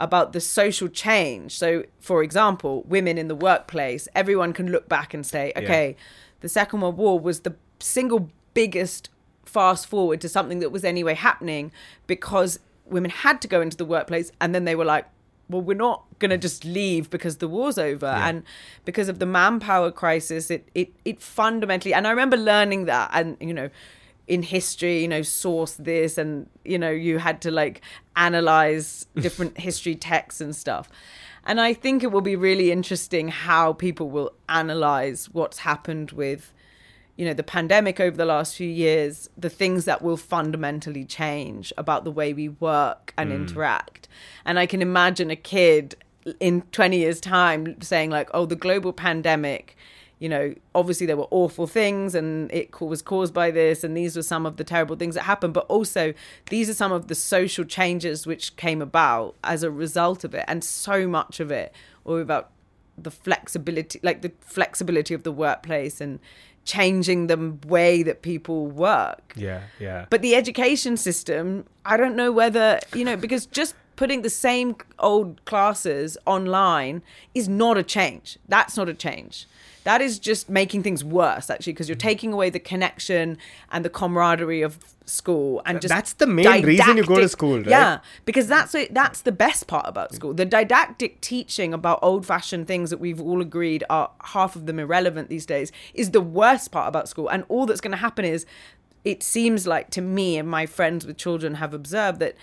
[0.00, 1.56] about the social change.
[1.56, 5.96] So, for example, women in the workplace, everyone can look back and say, okay,
[6.40, 9.10] the Second World War was the single biggest
[9.44, 11.72] fast forward to something that was anyway happening
[12.06, 15.06] because women had to go into the workplace and then they were like,
[15.48, 18.06] well, we're not going to just leave because the war's over.
[18.06, 18.42] And
[18.84, 23.36] because of the manpower crisis, it, it, it fundamentally, and I remember learning that and,
[23.40, 23.68] you know,
[24.28, 27.80] in history, you know, source this and, you know, you had to like
[28.16, 30.88] analyze different history texts and stuff.
[31.44, 36.52] And I think it will be really interesting how people will analyze what's happened with,
[37.16, 41.72] you know, the pandemic over the last few years, the things that will fundamentally change
[41.76, 43.36] about the way we work and hmm.
[43.36, 44.06] interact.
[44.44, 45.96] And I can imagine a kid
[46.38, 49.76] in 20 years' time saying, like, oh, the global pandemic
[50.22, 54.14] you know, obviously there were awful things and it was caused by this, and these
[54.14, 56.14] were some of the terrible things that happened, but also
[56.48, 60.44] these are some of the social changes which came about as a result of it.
[60.46, 62.52] And so much of it, or about
[62.96, 66.20] the flexibility like the flexibility of the workplace and
[66.64, 70.04] changing the way that people work Yeah, yeah.
[70.10, 74.76] but the education system i don't know whether you know because just putting the same
[74.98, 77.02] old classes online
[77.34, 79.46] is not a change that's not a change
[79.84, 82.00] that is just making things worse actually because you're mm.
[82.00, 83.38] taking away the connection
[83.70, 87.56] and the camaraderie of school and just That's the main reason you go to school,
[87.58, 87.66] right?
[87.66, 90.16] yeah because that's it that's the best part about mm.
[90.16, 90.34] school.
[90.34, 94.78] The didactic teaching about old fashioned things that we've all agreed are half of them
[94.78, 97.28] irrelevant these days is the worst part about school.
[97.28, 98.46] And all that's going to happen is
[99.04, 102.36] it seems like to me and my friends with children have observed that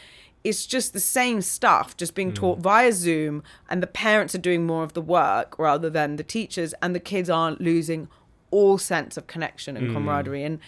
[0.43, 2.61] it's just the same stuff just being taught mm.
[2.61, 6.73] via zoom and the parents are doing more of the work rather than the teachers
[6.81, 8.07] and the kids aren't losing
[8.51, 9.93] all sense of connection and mm.
[9.93, 10.59] camaraderie and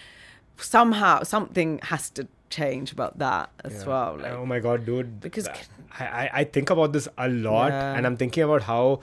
[0.58, 3.88] somehow something has to change about that as Yeah.
[3.88, 5.22] well like oh my god, dude!
[5.22, 5.48] because-
[6.00, 7.96] I, I think about this a lot, Yeah.
[7.96, 9.02] and I'm thinking about how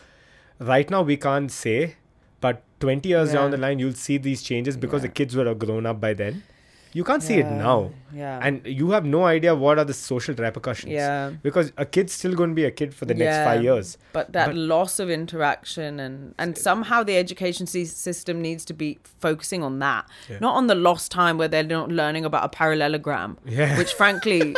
[0.59, 1.97] right now we can't say,
[2.41, 5.87] but 20 years down the line you'll see these changes because the kids have grown
[5.87, 6.43] up by then.
[6.93, 10.35] You can't see it now, yeah and you have no idea what are the social
[10.35, 10.93] repercussions.
[10.93, 13.99] yeah Because a kid's still going to be a kid for the next five years.
[14.13, 18.99] but that But- loss of interaction and and somehow the education system needs to be
[19.27, 20.39] focusing on that Yeah.
[20.41, 23.77] not on the lost time where they're not learning about a parallelogram Yeah.
[23.83, 24.57] which frankly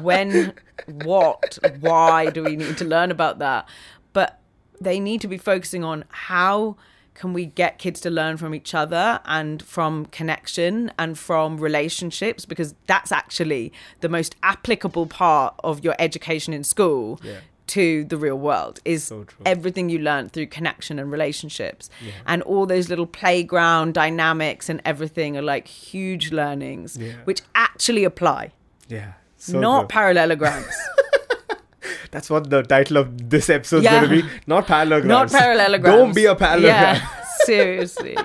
[0.00, 0.52] when
[1.04, 3.68] what why do we need to learn about that
[4.12, 4.38] but
[4.80, 6.76] they need to be focusing on how
[7.18, 12.44] can we get kids to learn from each other and from connection and from relationships
[12.46, 17.40] because that's actually the most applicable part of your education in school Yeah.
[17.78, 22.12] to the real world is So everything you learn through connection and relationships Yeah.
[22.24, 27.14] and all those little playground dynamics and everything are like huge learnings Yeah.
[27.24, 28.52] which actually apply
[28.88, 29.12] Yeah.
[29.36, 29.88] So not true.
[29.88, 30.72] parallelograms
[32.10, 34.00] That's what the title of this episode is Yeah.
[34.06, 34.28] going to be.
[34.46, 35.08] Not parallelograms.
[35.08, 36.96] not parallelograms Don't be a parallelogram.
[36.96, 37.08] yeah
[37.44, 38.16] seriously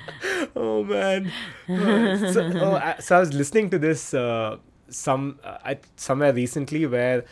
[0.56, 1.30] oh man.
[1.66, 4.56] So, oh, I, so I was listening to this uh,
[4.88, 7.24] some uh, I, somewhere recently where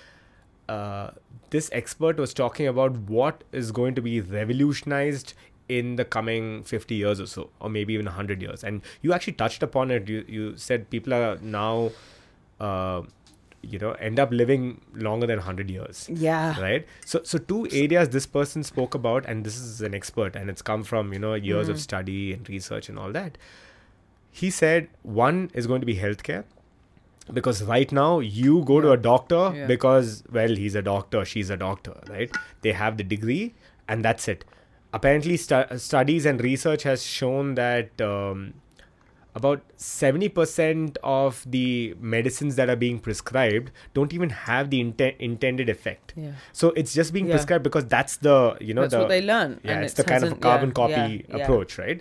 [0.68, 1.10] uh,
[1.50, 5.34] this expert was talking about what is going to be revolutionized
[5.68, 9.32] in the coming 50 years or so or maybe even 100 years and you actually
[9.32, 11.90] touched upon it you, you said people are now
[12.60, 13.02] uh,
[13.72, 16.08] you know end up living longer than 100 years.
[16.12, 16.60] Yeah.
[16.60, 16.86] Right?
[17.04, 20.62] So so two areas this person spoke about and this is an expert and it's
[20.62, 21.70] come from you know years Mm.
[21.76, 23.38] of study and research and all that.
[24.30, 26.44] He said one is going to be healthcare
[27.32, 29.66] because right now you go to a doctor Yeah.
[29.66, 32.30] because well he's a doctor she's a doctor right?
[32.62, 33.54] They have the degree
[33.88, 34.44] and that's it.
[34.92, 38.54] Apparently stu- studies and research has shown that um,
[39.34, 45.68] about 70% of the medicines that are being prescribed don't even have the inten- intended
[45.68, 47.32] effect yeah so it's just being Yeah.
[47.34, 49.96] prescribed because that's the you know that's the what they learn yeah, and it's it
[49.96, 52.00] the kind of a carbon yeah, copy approach, right?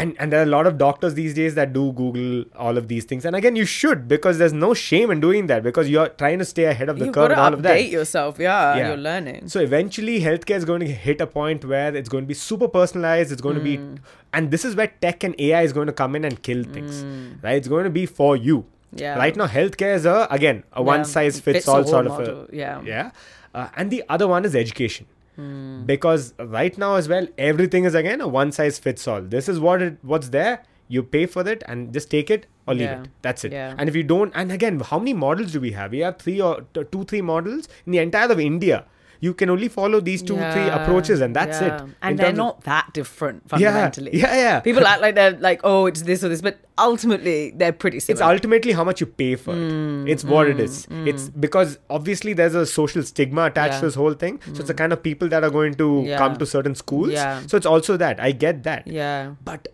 [0.00, 2.88] And and there are a lot of doctors these days that do Google all of
[2.92, 3.24] these things.
[3.30, 6.44] And again, you should because there's no shame in doing that because you're trying to
[6.50, 7.76] stay ahead of the You've curve got and all to of that.
[7.78, 8.88] update yourself, yeah, Yeah.
[8.88, 9.48] You're learning.
[9.54, 12.68] So eventually, healthcare is going to hit a point where it's going to be super
[12.68, 13.32] personalized.
[13.32, 13.94] It's going to Mm.
[13.96, 14.00] be,
[14.32, 17.04] and this is where tech and AI is going to come in and kill things,
[17.42, 17.56] right?
[17.56, 18.58] It's going to be for you.
[18.60, 19.00] Mm.
[19.00, 19.18] Yeah.
[19.18, 22.46] Right now, healthcare is a again a one size fits all sort of a model,
[22.52, 22.80] yeah.
[22.84, 23.10] yeah
[23.54, 25.06] uh, and the other one is education
[25.40, 25.84] Hmm.
[25.90, 26.24] because
[26.56, 29.84] right now as well everything is again a one size fits all this is what
[29.88, 30.54] it what's there
[30.96, 33.02] you pay for it and just take it or leave Yeah.
[33.02, 33.74] it that's it Yeah.
[33.78, 36.40] and if you don't and again how many models do we have we have three
[36.48, 38.80] or t- two three models in the entire of india
[39.22, 41.84] you can only follow these two three approaches and that's yeah.
[41.84, 44.12] it And they're not that different fundamentally.
[44.16, 44.60] yeah yeah yeah.
[44.60, 48.14] People act like they're like, oh, it's this or this, but ultimately they're pretty similar.
[48.14, 50.12] it's ultimately how much you pay for Hmm, it.
[50.12, 50.86] It's what it is.
[50.90, 53.80] It's because obviously there's a social stigma attached Yeah.
[53.80, 54.40] to this whole thing.
[54.46, 56.18] So it's the kind of people that are going to Yeah.
[56.24, 57.10] come to certain schools.
[57.12, 57.42] Yeah.
[57.46, 58.20] So it's also that.
[58.20, 58.86] I get that.
[58.86, 59.34] yeah.
[59.44, 59.68] But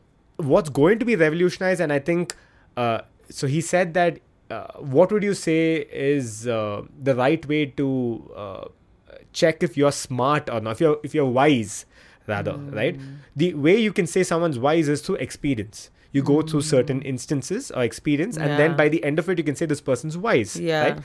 [0.54, 2.34] what's going to be revolutionized, and I think,
[2.76, 4.18] uh, so he said that.
[4.48, 4.64] Uh,
[4.96, 5.60] what would you say
[6.00, 7.86] is uh, the right way to
[8.36, 8.64] uh,
[9.42, 10.72] check if you're smart or not?
[10.72, 11.84] If you're if you're wise,
[12.26, 12.74] rather, hmm.
[12.74, 12.98] right?
[13.34, 15.90] The way you can say someone's wise is through experience.
[16.12, 16.74] You go through hmm.
[16.76, 19.80] certain instances or experience, and then by the end of it, you can say this
[19.80, 20.56] person's wise.
[20.56, 20.82] Yeah.
[20.82, 20.98] Right?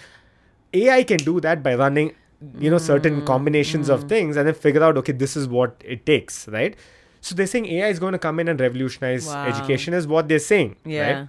[0.73, 2.15] AI can do that by running,
[2.57, 3.25] you know, certain hmm.
[3.25, 6.77] combinations of things and then figure out, okay, this is what it takes, right?
[7.19, 9.47] So they're saying AI is going to come in and revolutionize Wow.
[9.47, 10.75] education, is what they're saying.
[10.85, 11.01] Yeah.
[11.01, 11.27] Right?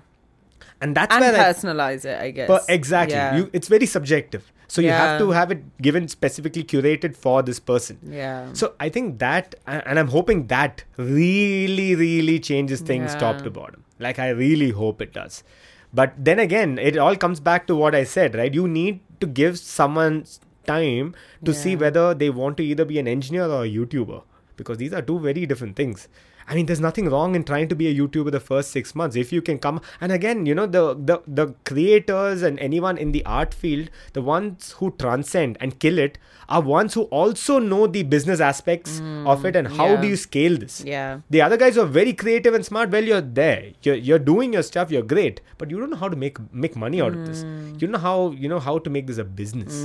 [0.81, 2.49] And that's And where I- personalize it, I guess.
[2.49, 3.37] but exactly, Yeah.
[3.37, 4.53] you, it's very subjective.
[4.75, 7.99] So you have to have it given specifically curated for this person.
[8.19, 8.53] yeah.
[8.61, 13.85] So I think that, and I'm hoping that really, really changes things top to bottom.
[14.07, 15.43] Like I really hope it does.
[16.01, 18.55] But then again, it all comes back to what I said, right?
[18.61, 20.25] You need to give someone
[20.67, 24.23] time to see whether they want to either be an engineer or a YouTuber.
[24.57, 26.09] because these are two very different things.
[26.49, 29.17] I mean, there's nothing wrong in trying to be a YouTuber the first six months
[29.17, 29.81] if you can come.
[30.01, 34.23] And again, you know, the the the creators and anyone in the art field, the
[34.23, 39.45] ones who transcend and kill it, are ones who also know the business aspects of
[39.45, 40.01] it and how yeah.
[40.01, 40.83] do you scale this.
[40.85, 41.21] Yeah.
[41.31, 42.91] The other guys are very creative and smart.
[42.91, 43.73] Well, you're there.
[43.83, 44.91] You're, you're doing your stuff.
[44.91, 47.45] You're great, but you don't know how to make make money out of this.
[47.45, 47.75] Mm.
[47.75, 49.83] You don't know how you know how to make this a business,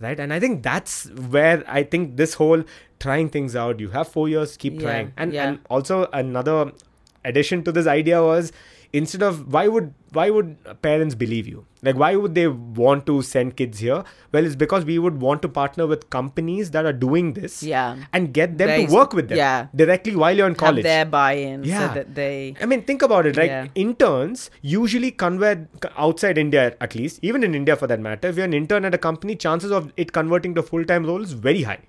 [0.00, 0.18] right?
[0.20, 2.64] And I think that's where I think this whole
[3.06, 3.80] trying things out.
[3.86, 5.12] You have four years, keep Yeah, trying.
[5.16, 5.48] And yeah.
[5.48, 6.58] and also another
[7.32, 8.52] addition to this idea was
[8.98, 9.86] instead of why would
[10.16, 10.50] why would
[10.86, 12.44] parents believe you like why would they
[12.80, 13.96] want to send kids here
[14.36, 17.96] well it's because we would want to partner with companies that are doing this Yeah.
[18.18, 19.66] and get them They- to work with them yeah.
[19.82, 21.80] directly while you're in college Have their buy-in Yeah.
[21.88, 22.54] so that they.
[22.60, 23.40] I mean, think about it.
[23.42, 23.66] Like Yeah.
[23.86, 24.44] interns
[24.76, 28.28] usually convert outside India, at least, even in India for that matter.
[28.34, 31.22] If you're an intern at a company, chances of it converting to full time role
[31.30, 31.80] is very high,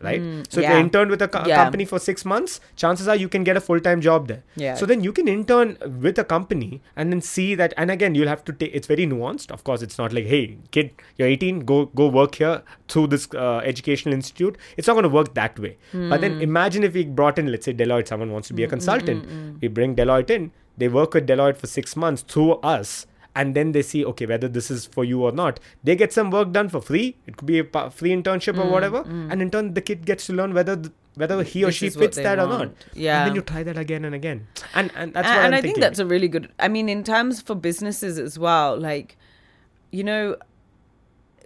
[0.00, 0.20] right?
[0.20, 1.56] Mm, so if you interned with a co- Yeah.
[1.62, 4.42] company for six months, chances are you can get a full time job there.
[4.56, 4.74] Yeah.
[4.74, 7.74] So then you can intern with a company and then see that.
[7.76, 8.74] And again, you'll have to take.
[8.74, 9.50] It's very nuanced.
[9.50, 13.28] Of course, it's not like, hey, kid, you're 18, go go work here through this
[13.34, 14.56] uh, educational institute.
[14.76, 15.76] It's not going to work that way.
[15.92, 16.20] But Hmm.
[16.20, 16.42] then mm.
[16.42, 19.26] imagine if we brought in, let's say Deloitte, someone wants to be a mm, consultant.
[19.60, 20.50] We bring Deloitte in.
[20.78, 23.06] They work with Deloitte for six months through us.
[23.34, 25.60] And then they see, okay, whether this is for you or not.
[25.84, 27.16] They get some work done for free.
[27.26, 29.04] It could be a free internship or mm, whatever.
[29.04, 29.32] Mm.
[29.32, 31.90] And in turn, the kid gets to learn whether th- whether he or This she
[31.90, 32.72] fits that or not.
[32.94, 33.20] Yeah.
[33.20, 34.46] And then you try that again and again.
[34.74, 35.80] And and that's and, what and I'm I think thinking.
[35.80, 36.50] that's a really good.
[36.58, 39.16] I mean, in terms for businesses as well, like,
[39.90, 40.36] you know,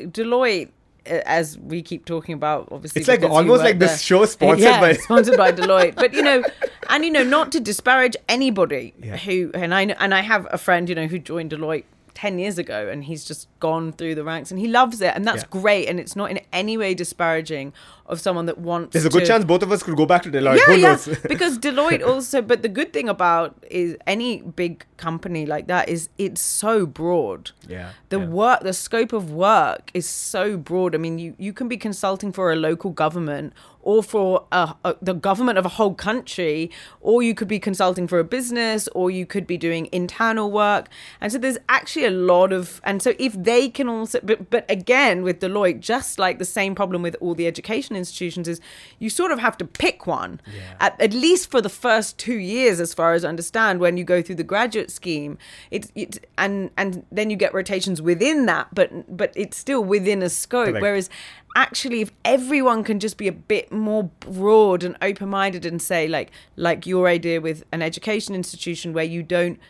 [0.00, 0.70] Deloitte,
[1.06, 4.92] as we keep talking about, obviously, It's like almost like this show sponsored yeah, by-
[4.94, 5.94] sponsored by Deloitte.
[5.96, 6.42] But you know,
[6.88, 9.16] and you know, not to disparage anybody Yeah.
[9.16, 11.84] who, and I know, and I have a friend, you know, who joined Deloitte.
[12.14, 15.24] 10 years ago and he's just gone through the ranks and he loves it and
[15.24, 15.48] that's Yeah.
[15.60, 17.72] great and it's not in any way disparaging
[18.06, 20.22] of someone that wants There's a good to- chance both of us could go back
[20.24, 20.58] to Deloitte.
[20.58, 20.88] yeah, Who yeah.
[20.88, 21.06] knows?
[21.28, 26.08] because Deloitte also, but the good thing about is any big company like that is
[26.18, 27.50] it's so broad.
[27.68, 28.26] Yeah, The yeah.
[28.26, 30.94] work, the scope of work is so broad.
[30.94, 34.96] I mean, you you can be consulting for a local government or for a, a,
[35.02, 36.70] the government of a whole country,
[37.02, 40.88] or you could be consulting for a business, or you could be doing internal work.
[41.20, 44.64] And so there's actually a lot of, and so if they can also, but, but
[44.70, 48.60] again with Deloitte, just like the same problem with all the education institutions is,
[48.98, 50.60] you sort of have to pick one, Yeah.
[50.80, 54.04] at, at least for the first two years, as far as I understand, when you
[54.04, 55.38] go through the graduate scheme.
[55.70, 60.22] It's it, and and then you get rotations within that, but but it's still within
[60.22, 60.68] a scope.
[60.68, 60.82] Correct.
[60.82, 61.10] Whereas
[61.56, 66.32] actually if everyone can just be a bit more broad and open-minded and say like
[66.56, 69.60] like your idea with an education institution where you don't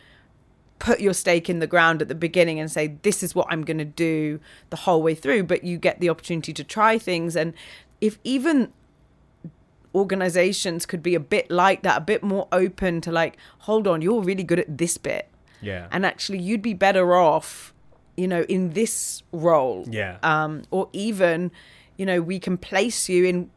[0.79, 3.63] put your stake in the ground at the beginning and say this is what I'm
[3.65, 7.37] going to do the whole way through but you get the opportunity to try things
[7.37, 7.53] and
[8.05, 8.71] if even
[9.95, 14.03] organizations could be a bit like that a bit more open to like hold on
[14.03, 15.29] you're really good at this bit
[15.61, 15.87] Yeah.
[15.93, 17.73] and actually you'd be better off
[18.17, 20.19] you know in this role Yeah.
[20.23, 21.53] um or even
[21.97, 23.51] you know we can place you in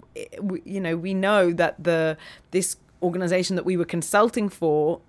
[0.64, 2.18] you know we know that the
[2.52, 5.02] this organization that we were consulting for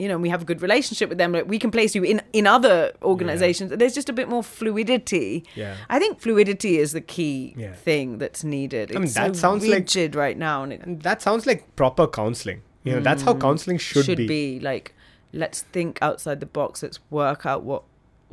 [0.00, 2.22] you know we have a good relationship with them like we can place you in
[2.32, 5.76] in other organizations there's just a bit more fluidity Yeah.
[5.94, 7.74] i think fluidity is the key Yeah.
[7.74, 11.02] thing that's needed it's mean, that so sounds like- rigid right now and it And
[11.02, 12.60] that sounds like proper counseling.
[12.84, 14.26] You know, that's how mm, counseling should, should be.
[14.26, 14.44] be.
[14.70, 14.94] like
[15.42, 17.82] let's think outside the box let's work out what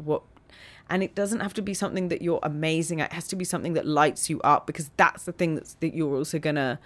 [0.10, 0.22] what
[0.90, 3.44] and it doesn't have to be something that you're amazing at it has to be
[3.54, 6.80] something that lights you up because that's the thing that's that you're also gonna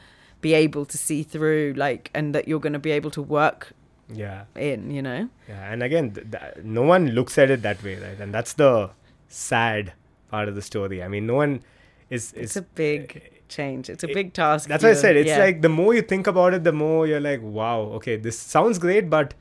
[0.47, 3.73] be able to see through like and that you're gonna be able to work
[4.13, 4.45] Yeah.
[4.55, 5.71] in you know Yeah.
[5.73, 8.19] And again, th- th- no one looks at it that way, right?
[8.19, 8.91] And that's the
[9.27, 9.93] sad
[10.29, 11.03] part of the story.
[11.03, 11.61] I mean, no one
[12.09, 12.33] is.
[12.33, 15.15] is it's a big eh, change it's a it- big task That's what I said.
[15.17, 15.39] It's yeah.
[15.39, 18.79] like the more you think about it, the more you're like, wow, okay, this sounds
[18.79, 19.33] great, but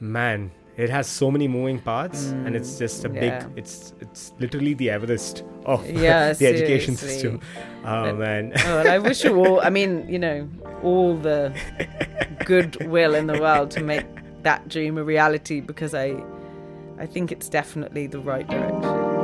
[0.00, 0.50] man,
[0.80, 3.20] it has so many moving parts, and it's just a yeah.
[3.20, 3.58] big.
[3.58, 7.40] It's it's literally the Everest of Yeah, the education system.
[7.84, 8.52] Oh man.
[8.56, 10.48] oh, and I wish you all, I mean, you know,
[10.82, 11.54] all the
[12.46, 14.06] goodwill in the world to make
[14.42, 16.16] that dream a reality because I,
[16.98, 19.19] I think it's definitely the right direction.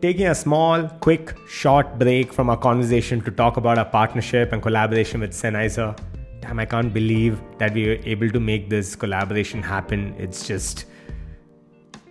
[0.00, 4.62] Taking a small, quick, short break from our conversation to talk about our partnership and
[4.62, 5.98] collaboration with Sennheiser.
[6.40, 10.14] Damn, I can't believe that we were able to make this collaboration happen.
[10.16, 10.84] It's just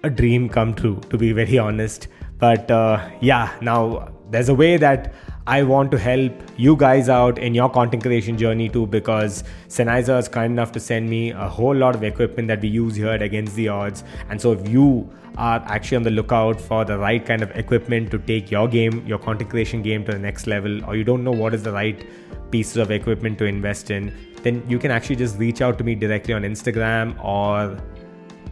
[0.04, 2.10] a dream come true, to be very honest.
[2.40, 5.14] But uh, yeah, now there's a way that
[5.50, 10.20] I want to help you guys out in your content creation journey too because Sennheiser
[10.20, 13.08] is kind enough to send me a whole lot of equipment that we use here
[13.08, 14.04] at Against the Odds.
[14.30, 18.12] And so if you are actually on the lookout for the right kind of equipment
[18.12, 21.24] to take your game, your content creation game to the next level, or you don't
[21.24, 22.06] know what is the right
[22.52, 25.96] pieces of equipment to invest in, then you can actually just reach out to me
[25.96, 27.78] directly on Instagram or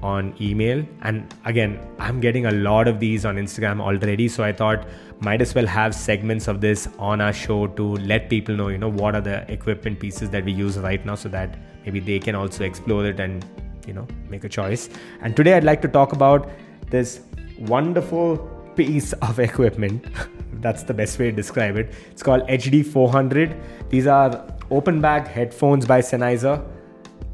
[0.01, 0.85] on email.
[1.01, 4.27] And again, I'm getting a lot of these on Instagram already.
[4.27, 4.87] So I thought
[5.19, 8.77] might as well have segments of this on our show to let people know, you
[8.77, 12.19] know, what are the equipment pieces that we use right now so that maybe they
[12.19, 13.45] can also explore it and,
[13.87, 14.89] you know, make a choice.
[15.21, 16.49] And today I'd like to talk about
[16.89, 17.21] this
[17.59, 18.37] wonderful
[18.75, 20.05] piece of equipment.
[20.61, 21.93] That's the best way to describe it.
[22.11, 23.55] It's called HD 400.
[23.89, 26.65] These are open back headphones by Sennheiser.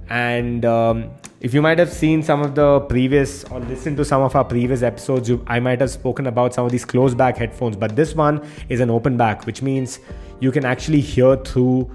[0.09, 1.09] And um,
[1.41, 4.45] if you might have seen some of the previous or listened to some of our
[4.45, 7.95] previous episodes, you, I might have spoken about some of these closed back headphones, but
[7.95, 9.99] this one is an open back, which means
[10.39, 11.89] you can actually hear through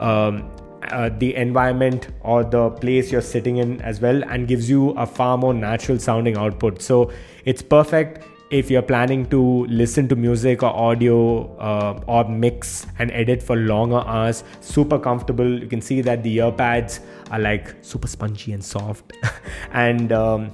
[0.00, 0.50] um,
[0.84, 5.04] uh, the environment or the place you're sitting in as well and gives you a
[5.04, 6.80] far more natural sounding output.
[6.80, 7.12] So
[7.44, 13.10] it's perfect if you're planning to listen to music or audio uh, or mix and
[13.10, 15.58] edit for longer hours super comfortable.
[15.60, 19.12] You can see that the ear pads are like super spongy and soft.
[19.72, 20.52] And um,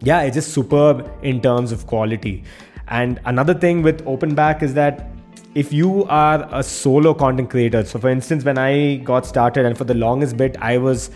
[0.00, 2.44] yeah it's just superb in terms of quality.
[2.88, 5.08] And another thing with open back is that
[5.54, 9.76] if you are a solo content creator so for instance when i got started and
[9.76, 11.10] for the longest bit i was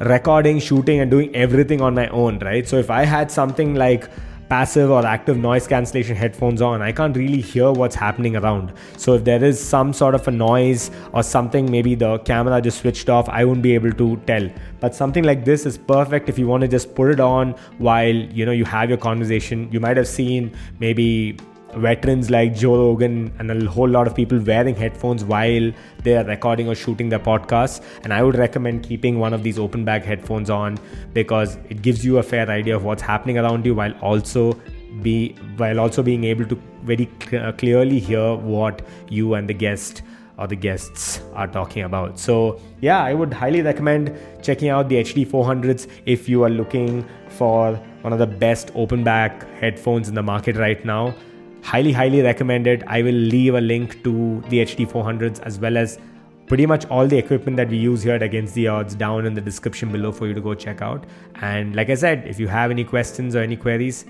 [0.00, 2.68] recording shooting and doing everything on my own right?
[2.68, 4.08] So if i had something like
[4.50, 8.72] passive or active noise cancellation headphones on, I can't really hear what's happening around.
[8.96, 12.80] So if there is some sort of a noise or something, maybe the camera just
[12.80, 14.50] switched off, I won't be able to tell.
[14.80, 18.14] But something like this is perfect if you want to just put it on while
[18.14, 19.68] you know you have your conversation.
[19.70, 21.38] You might have seen maybe
[21.76, 26.24] veterans like Joe Rogan and a whole lot of people wearing headphones while they are
[26.24, 27.82] recording or shooting their podcasts.
[28.02, 30.78] And I would recommend keeping one of these open back headphones on
[31.12, 34.58] because it gives you a fair idea of what's happening around you while also
[35.02, 39.54] be while also being able to very cl- uh, clearly hear what you and the
[39.54, 40.02] guest
[40.36, 42.18] or the guests are talking about.
[42.18, 47.06] So, yeah, I would highly recommend checking out the HD 400s if you are looking
[47.28, 51.14] for one of the best open back headphones in the market right now
[51.62, 52.84] highly highly recommended.
[52.86, 55.98] I will leave a link to the hd 400s as well as
[56.46, 59.34] pretty much all the equipment that we use here at against the odds down in
[59.34, 61.04] the description below for you to go check out.
[61.36, 64.04] And like i said if you have any questions or any queries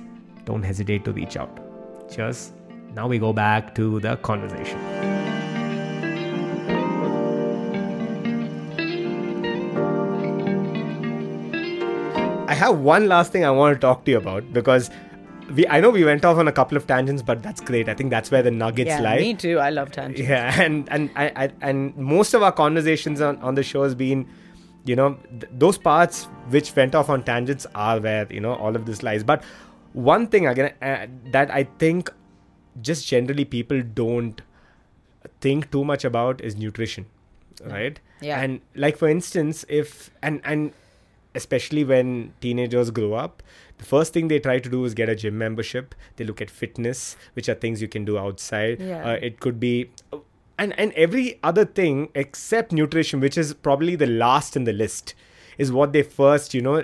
[0.45, 1.61] don't hesitate to reach out.
[2.11, 2.53] Cheers.
[2.95, 4.79] Now we go back to the conversation.
[12.49, 14.91] I have one last thing I want to talk to you about because
[15.55, 17.89] we I know we went off on a couple of tangents, but that's great.
[17.89, 19.19] I think that's where the nuggets yeah, lie.
[19.19, 19.59] Me too.
[19.59, 20.21] I love tangents.
[20.29, 23.95] Yeah, and and I, I and most of our conversations on, on the show has
[23.95, 24.29] been,
[24.85, 28.77] you know, th- those parts which went off on tangents are where you know all
[28.77, 29.23] of this lies.
[29.23, 29.43] But
[29.93, 32.11] one thing again uh, that I think
[32.81, 34.41] just generally people don't
[35.41, 37.07] think too much about is nutrition,
[37.65, 37.99] right?
[38.21, 38.41] Yeah.
[38.41, 40.73] And like for instance, if and and
[41.35, 43.43] especially when teenagers grow up
[43.81, 46.51] the first thing they try to do is get a gym membership they look at
[46.63, 47.05] fitness
[47.39, 49.05] which are things you can do outside Yeah.
[49.13, 49.75] uh, it could be
[50.59, 55.15] and and every other thing except nutrition which is probably the last in the list
[55.67, 56.77] is what they first you know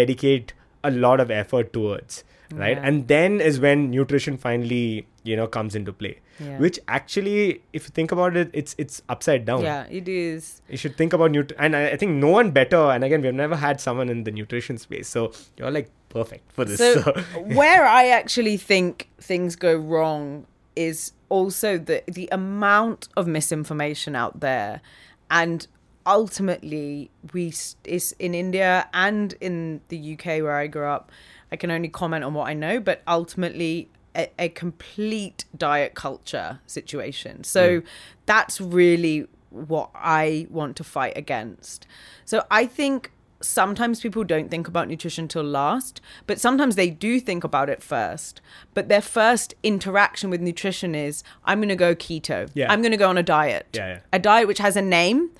[0.00, 0.52] dedicate
[0.84, 2.24] a lot of effort towards
[2.64, 2.86] right Yeah.
[2.90, 6.12] and then is when nutrition finally you know comes into play
[6.44, 6.58] Yeah.
[6.64, 7.36] which actually
[7.78, 10.46] if you think about it it's it's upside down Yeah, it is.
[10.74, 13.38] you should think about nut and I, I think no one better and again we've
[13.40, 15.24] never had someone in the nutrition space so
[15.58, 20.46] you're like perfect for this So, so, where I actually think things go wrong
[20.76, 24.82] is also the the amount of misinformation out there,
[25.30, 25.66] and
[26.04, 31.10] ultimately we is in India and in the UK where I grew up.
[31.52, 33.88] I can only comment on what I know, but ultimately.
[34.16, 37.44] A, a complete diet culture situation.
[37.44, 37.86] So hmm.
[38.26, 41.86] that's really what I want to fight against.
[42.24, 43.12] So I think
[43.42, 47.82] sometimes people don't think about nutrition till last, but sometimes they do think about it
[47.82, 48.40] first.
[48.74, 52.50] But their first interaction with nutrition is I'm going to go keto.
[52.54, 52.70] Yeah.
[52.70, 53.66] I'm going to go on a diet.
[53.72, 54.00] Yeah, yeah.
[54.12, 55.30] A diet which has a name,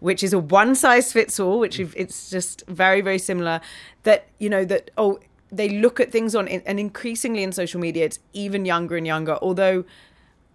[0.00, 3.60] which is a one size fits all, which if it's just very, very similar.
[4.02, 8.04] That, you know, that, oh, they look at things on, and increasingly in social media,
[8.04, 9.38] it's even younger and younger.
[9.40, 9.84] Although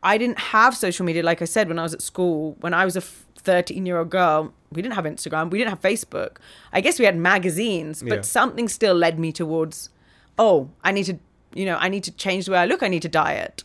[0.04, 2.58] I didn't have social media, like I said, when I was at school.
[2.60, 3.02] When I was a
[3.40, 6.38] 13 year old girl, we didn't have Instagram, we didn't have Facebook.
[6.72, 8.22] I guess we had magazines, but Yeah.
[8.22, 9.90] something still led me towards,
[10.38, 11.18] oh, I need to,
[11.54, 13.64] you know, I need to change the way I look, I need to diet.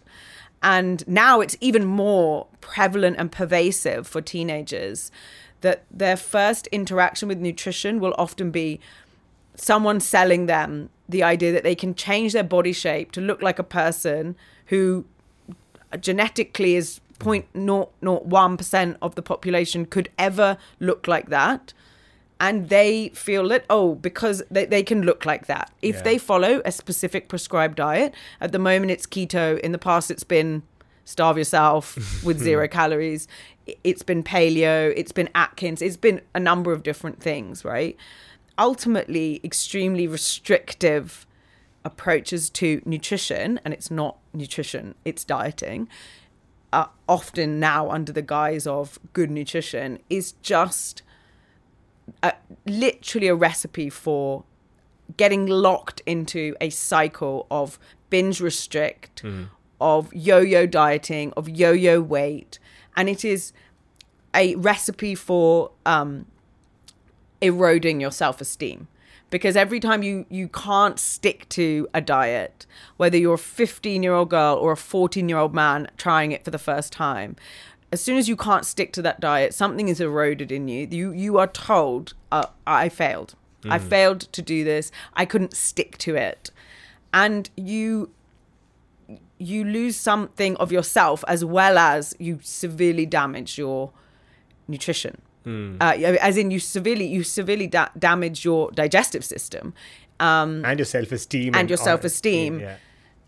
[0.63, 5.11] And now it's even more prevalent and pervasive for teenagers
[5.61, 8.81] that their first interaction with nutrition will often be
[9.57, 13.59] someone selling them the idea that they can change their body shape to look like
[13.59, 15.05] a person who
[16.01, 21.73] genetically is 0.001% of the population could ever look like that.
[22.41, 25.73] And they feel that oh because they, they can look like that.
[25.83, 26.03] If Yeah.
[26.03, 30.25] they follow a specific prescribed diet at the moment it's keto in the past it's
[30.25, 30.63] been
[31.05, 33.29] starve yourself with zero calories.
[33.85, 37.97] It's been paleo it's been atkins it's been a number of different things right?
[38.59, 41.27] Ultimately extremely restrictive
[41.85, 45.87] approaches to nutrition and it's not nutrition it's dieting
[46.75, 51.03] uh, often now under the guise of good nutrition is just
[52.23, 52.33] a,
[52.67, 54.45] literally a recipe for
[55.17, 57.79] getting locked into a cycle of
[58.11, 59.23] binge restrict,
[59.81, 62.59] of yo yo dieting, of yo yo weight.
[62.97, 63.53] And it is
[64.35, 66.27] a recipe for um,
[67.41, 68.89] eroding your self esteem.
[69.35, 72.67] Because every time you, you can't stick to a diet,
[72.99, 76.45] whether you're a 15 year old girl or a 14 year old man trying it
[76.45, 77.35] for the first time,
[77.91, 80.87] as soon as you can't stick to that diet, something is eroded in you.
[80.89, 83.35] You you are told, uh, "I failed.
[83.65, 84.93] I failed to do this.
[85.15, 86.53] I couldn't stick to it,"
[87.13, 88.11] and you
[89.39, 93.91] you lose something of yourself as well as you severely damage your
[94.69, 95.21] nutrition.
[95.47, 99.75] Uh, as in, you severely you severely da- damage your digestive system.
[100.21, 102.61] Um, and your self-esteem and your self-esteem.
[102.61, 102.77] yeah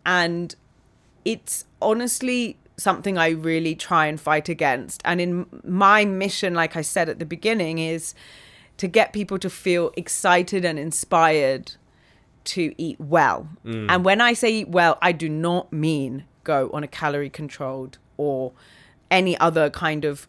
[0.06, 0.54] and
[1.24, 5.02] it's honestly something I really try and fight against.
[5.04, 8.14] And in my mission, like I said at the beginning, is
[8.76, 11.72] to get people to feel excited and inspired
[12.44, 13.48] to eat well.
[13.64, 17.98] And when I say eat well, I do not mean go on a calorie controlled
[18.16, 18.52] or
[19.10, 20.28] any other kind of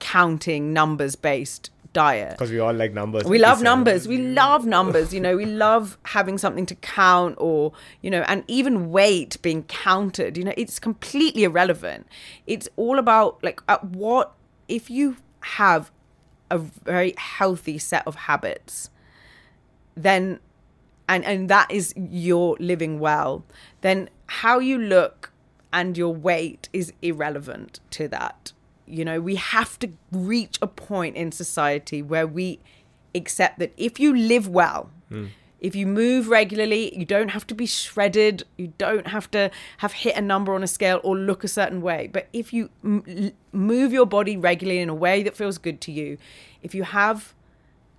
[0.00, 2.32] counting numbers based diet.
[2.32, 4.06] because we all like numbers We love numbers.
[4.06, 5.12] We love numbers.
[5.12, 9.64] You know, we love having something to count or, you know, and even weight being
[9.64, 10.36] counted.
[10.36, 12.06] You know, it's completely irrelevant.
[12.46, 14.32] It's all about like at what,
[14.68, 15.90] if you have
[16.50, 18.90] a very healthy set of habits,
[19.96, 20.40] then,
[21.08, 23.44] and, and that is your living well,
[23.80, 25.32] then how you look
[25.72, 28.52] and your weight is irrelevant to that.
[28.90, 32.60] You know, we have to reach a point in society where we
[33.14, 35.26] accept that if you live well, hmm.
[35.60, 39.92] if you move regularly, you don't have to be shredded, you don't have to have
[39.92, 42.08] hit a number on a scale or look a certain way.
[42.12, 45.92] But if you m- move your body regularly in a way that feels good to
[45.92, 46.18] you,
[46.62, 47.34] if you have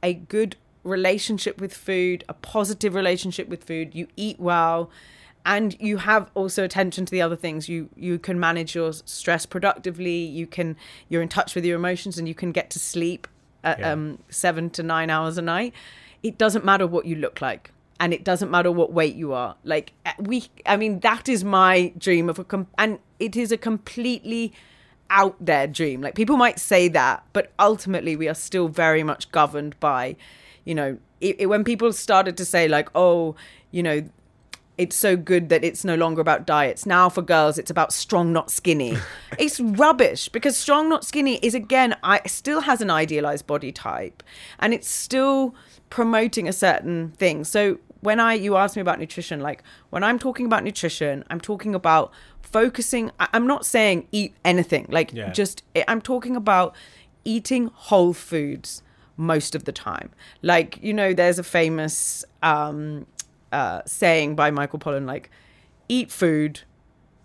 [0.04, 4.90] a good relationship with food, a positive relationship with food, you eat well,
[5.46, 7.68] and you have also attention to the other things.
[7.70, 10.18] You you can manage your stress productively.
[10.24, 10.76] You can
[11.10, 13.28] you're in touch with your emotions, and you can get to sleep
[13.64, 13.92] at Yeah.
[13.92, 15.74] um, seven to nine hours a night.
[16.24, 17.72] It doesn't matter what you look like.
[18.00, 19.56] And it doesn't matter what weight you are.
[19.64, 23.52] Like uh, we, I mean, that is my dream of a, com- and it is
[23.52, 24.54] a completely
[25.12, 26.02] out there dream.
[26.02, 30.16] Like people might say that, but ultimately we are still very much governed by,
[30.66, 33.36] you know, it, it- when people started to say like, oh,
[33.70, 34.10] you know,
[34.82, 36.88] it's so good that it's no longer about diets.
[36.88, 38.98] Now for girls, it's about strong, not skinny.
[39.38, 44.24] it's rubbish because strong, not skinny is again, I still has an idealized body type,
[44.58, 45.54] and it's still
[45.92, 47.44] promoting a certain thing.
[47.44, 49.62] So when I you asked me about nutrition, like
[49.92, 52.12] when I'm talking about nutrition, I'm talking about
[52.42, 53.12] focusing.
[53.20, 54.88] I'm not saying eat anything.
[54.90, 55.32] Like Yeah.
[55.32, 56.76] just I'm talking about
[57.24, 58.82] eating whole foods
[59.18, 60.10] most of the time.
[60.42, 63.06] Like, you know, there's a famous um,
[63.52, 65.30] uh, saying by Michael Pollan, like,
[65.88, 66.62] eat food,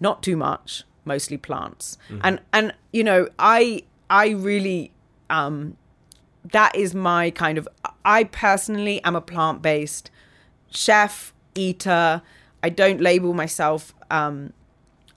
[0.00, 1.98] not too much, mostly plants.
[2.22, 4.92] And, and, you know, I, I really,
[5.30, 5.76] um,
[6.52, 7.68] that is my kind of,
[8.04, 10.10] I personally am a plant based
[10.70, 12.22] chef, eater.
[12.62, 14.52] I don't label myself, um,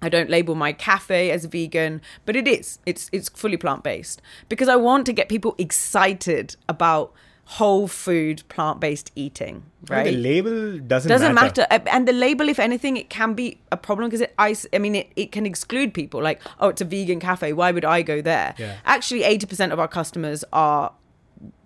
[0.02, 2.80] I don't label my cafe as vegan, but it is.
[2.86, 7.12] It's it's fully plant based because I want to get people excited about
[7.54, 9.64] whole food plant based eating.
[9.82, 10.04] And Right?
[10.06, 11.90] the label doesn't doesn't matter, matter.
[11.90, 14.78] Uh, and the label if anything it can be a problem because it I, I
[14.78, 18.04] mean it, it can exclude people like oh it's a vegan cafe why would i
[18.04, 18.76] go there Yeah.
[18.86, 20.92] actually 80% of our customers are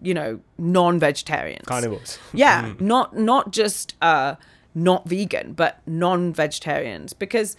[0.01, 4.35] you know non-vegetarians carnivores yeah not not just uh
[4.73, 7.57] not vegan but non-vegetarians because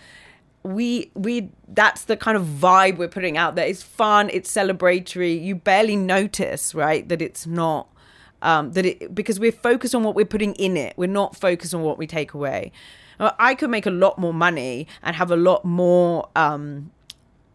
[0.62, 5.38] we we that's the kind of vibe we're putting out there it's fun it's celebratory
[5.42, 7.88] you barely notice right that it's not
[8.44, 11.74] um that it because we're focused on what we're putting in it we're not focused
[11.74, 12.70] on what we take away
[13.20, 16.90] I could make a lot more money and have a lot more um,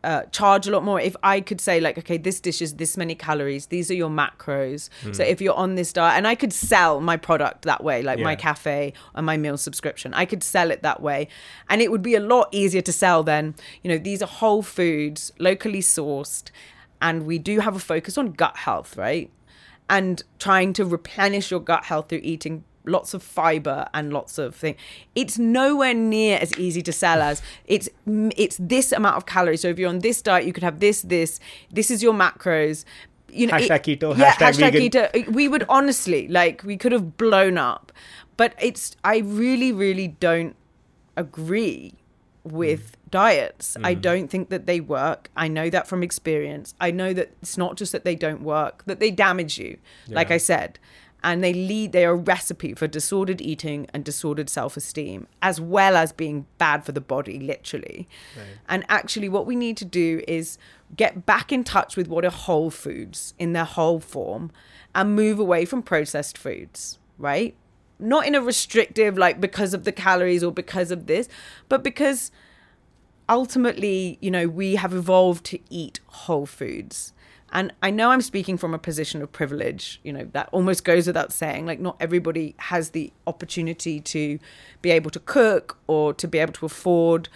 [0.04, 2.96] uh, charge a lot more if I could say like, okay, this dish is this
[2.96, 3.66] many calories.
[3.68, 4.90] These are your macros.
[5.04, 5.14] Hmm.
[5.14, 8.20] So if you're on this diet, and I could sell my product that way, like
[8.20, 11.28] my cafe and my meal subscription, I could sell it that way,
[11.70, 14.62] and it would be a lot easier to sell than you know these are whole
[14.62, 16.50] foods, locally sourced,
[17.02, 19.30] and we do have a focus on gut health, right?
[19.90, 24.56] And trying to replenish your gut health through eating lots of fiber and lots of
[24.56, 24.78] things.
[25.16, 29.62] It's nowhere near as easy to sell as it's it's this amount of calories.
[29.62, 31.40] So if you're on this diet, you could have this, this.
[31.72, 32.86] This is your macros.
[33.32, 35.28] You know, Hashtag keto, Yeah, hashtag hashtag keto.
[35.28, 37.92] We would honestly like we could have blown up,
[38.38, 40.56] but it's I really, really don't
[41.16, 41.99] agree
[42.44, 43.78] with diets.
[43.84, 44.02] I mm.
[44.02, 45.30] don't think that they work.
[45.36, 46.74] I know that from experience.
[46.80, 49.78] I know that it's not just that they don't work, that they damage you,
[50.08, 50.80] like I said.
[51.22, 55.60] And they lead, they are a recipe for disordered eating and disordered self esteem, as
[55.60, 58.08] well as being bad for the body, literally.
[58.70, 60.58] And actually, what we need to do is
[60.96, 64.50] get back in touch with what are whole foods in their whole form
[64.96, 67.54] and move away from processed foods, right?
[68.00, 71.28] Not in a restrictive, like because of the calories or because of this,
[71.68, 72.32] but because
[73.28, 77.14] ultimately, you know, we have evolved to eat whole foods.
[77.52, 81.08] And I know I'm speaking from a position of privilege, you know, that almost goes
[81.08, 81.66] without saying.
[81.66, 84.40] Like, not everybody has the opportunity to
[84.82, 87.30] be able to cook or to be able to afford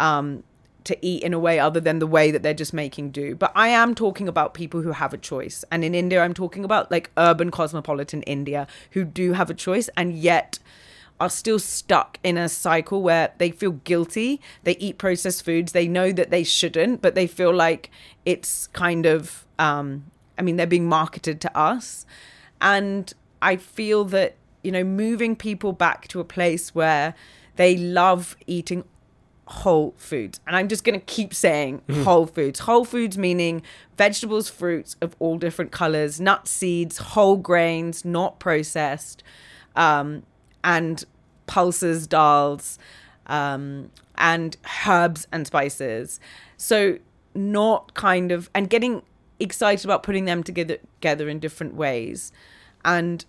[0.00, 0.42] um,
[0.88, 3.34] to eat in a way other than the way that they're just making do.
[3.34, 5.64] But I am talking about people who have a choice.
[5.70, 9.88] And in India, I'm talking about like urban cosmopolitan India who do have a choice
[9.96, 10.58] and yet
[11.20, 14.40] are still stuck in a cycle where they feel guilty.
[14.64, 15.72] They eat processed foods.
[15.72, 17.90] They know that they shouldn't, but they feel like
[18.24, 20.04] it's kind of, um,
[20.38, 22.06] I mean, they're being marketed to us.
[22.60, 23.12] And
[23.42, 27.14] I feel that, you know, moving people back to a place where
[27.56, 28.84] they love eating
[29.48, 30.40] whole foods.
[30.46, 32.60] And I'm just going to keep saying whole foods.
[32.60, 33.62] Whole foods meaning
[33.96, 39.22] vegetables, fruits of all different colors, nuts, seeds, whole grains, not processed,
[39.74, 40.22] um,
[40.62, 41.04] and
[41.46, 42.78] pulses, dals,
[43.26, 46.20] um, and herbs and spices.
[46.56, 46.98] So
[47.34, 49.02] not kind of and getting
[49.40, 52.32] excited about putting them together together in different ways.
[52.84, 53.24] And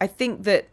[0.00, 0.68] I think that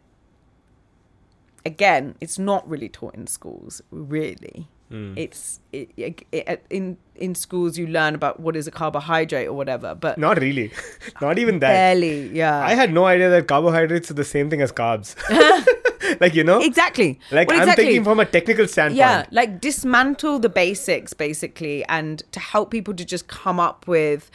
[1.64, 4.68] again, it's not really taught in schools, really.
[4.92, 9.52] It's it, it, it, in in schools you learn about what is a carbohydrate or
[9.52, 10.72] whatever, but Not really.
[11.20, 11.68] Not even that.
[11.70, 12.58] barely, yeah.
[12.58, 15.14] I had no idea that carbohydrates are the same thing as carbs.
[16.20, 16.60] like, you know?
[16.60, 17.20] exactly.
[17.30, 18.96] Like, Well, I'm thinking from a technical standpoint.
[18.96, 24.28] yeah like dismantle the basics basically and to help people to just come up with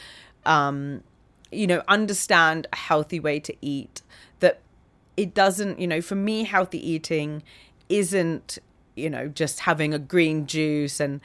[0.46, 1.04] um
[1.52, 4.02] you know understand a healthy way to eat
[4.40, 4.60] that
[5.18, 7.44] it doesn't you know for me healthy eating
[7.90, 8.60] isn't
[8.96, 11.22] you know just having a green juice and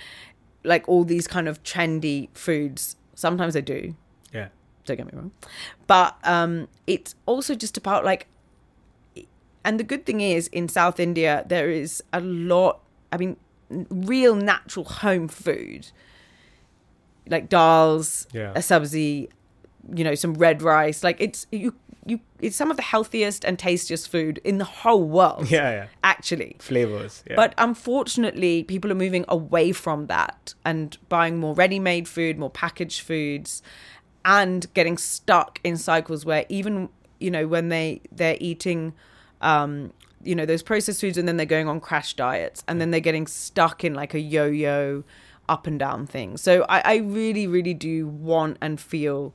[0.64, 2.96] like all these kind of trendy foods.
[3.14, 3.94] Sometimes i do.
[4.32, 4.48] Yeah.
[4.84, 5.30] don't get me wrong.
[5.86, 8.26] But um it's also just about like
[9.64, 12.80] and the good thing is in south india there is a lot
[13.12, 13.36] i mean
[13.90, 15.90] real natural home food.
[17.28, 18.50] Like dals Yeah.
[18.52, 19.28] a sabzi
[19.94, 21.02] you know some red rice.
[21.04, 21.74] Like it's you
[22.06, 25.86] you it's some of the healthiest and tastiest food in the whole world Yeah, yeah.
[26.02, 27.22] actually Flavors.
[27.28, 27.36] Yeah.
[27.36, 32.50] but unfortunately, people are moving away from that and buying more ready made food, more
[32.50, 33.62] packaged foods,
[34.24, 36.88] and getting stuck in cycles where even,
[37.18, 38.94] you know, when they, they're eating,
[39.40, 39.92] um,
[40.22, 43.00] you know, those processed foods and then they're going on crash diets and then they're
[43.00, 45.04] getting stuck in like a yo yo
[45.48, 46.36] up and down thing.
[46.36, 49.34] So I, I really, really do want and feel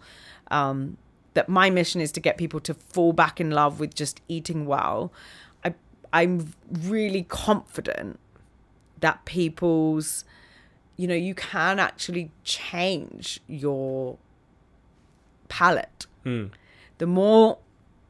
[0.51, 0.97] um,
[1.35, 4.65] that my mission is to get people to fall back in love with just eating
[4.65, 5.13] well.
[5.63, 5.75] I,
[6.11, 8.19] I'm really confident
[9.01, 10.25] that people's,
[10.97, 14.17] you know, you can actually change your
[15.49, 16.07] palate.
[16.23, 16.45] Hmm.
[16.97, 17.59] The more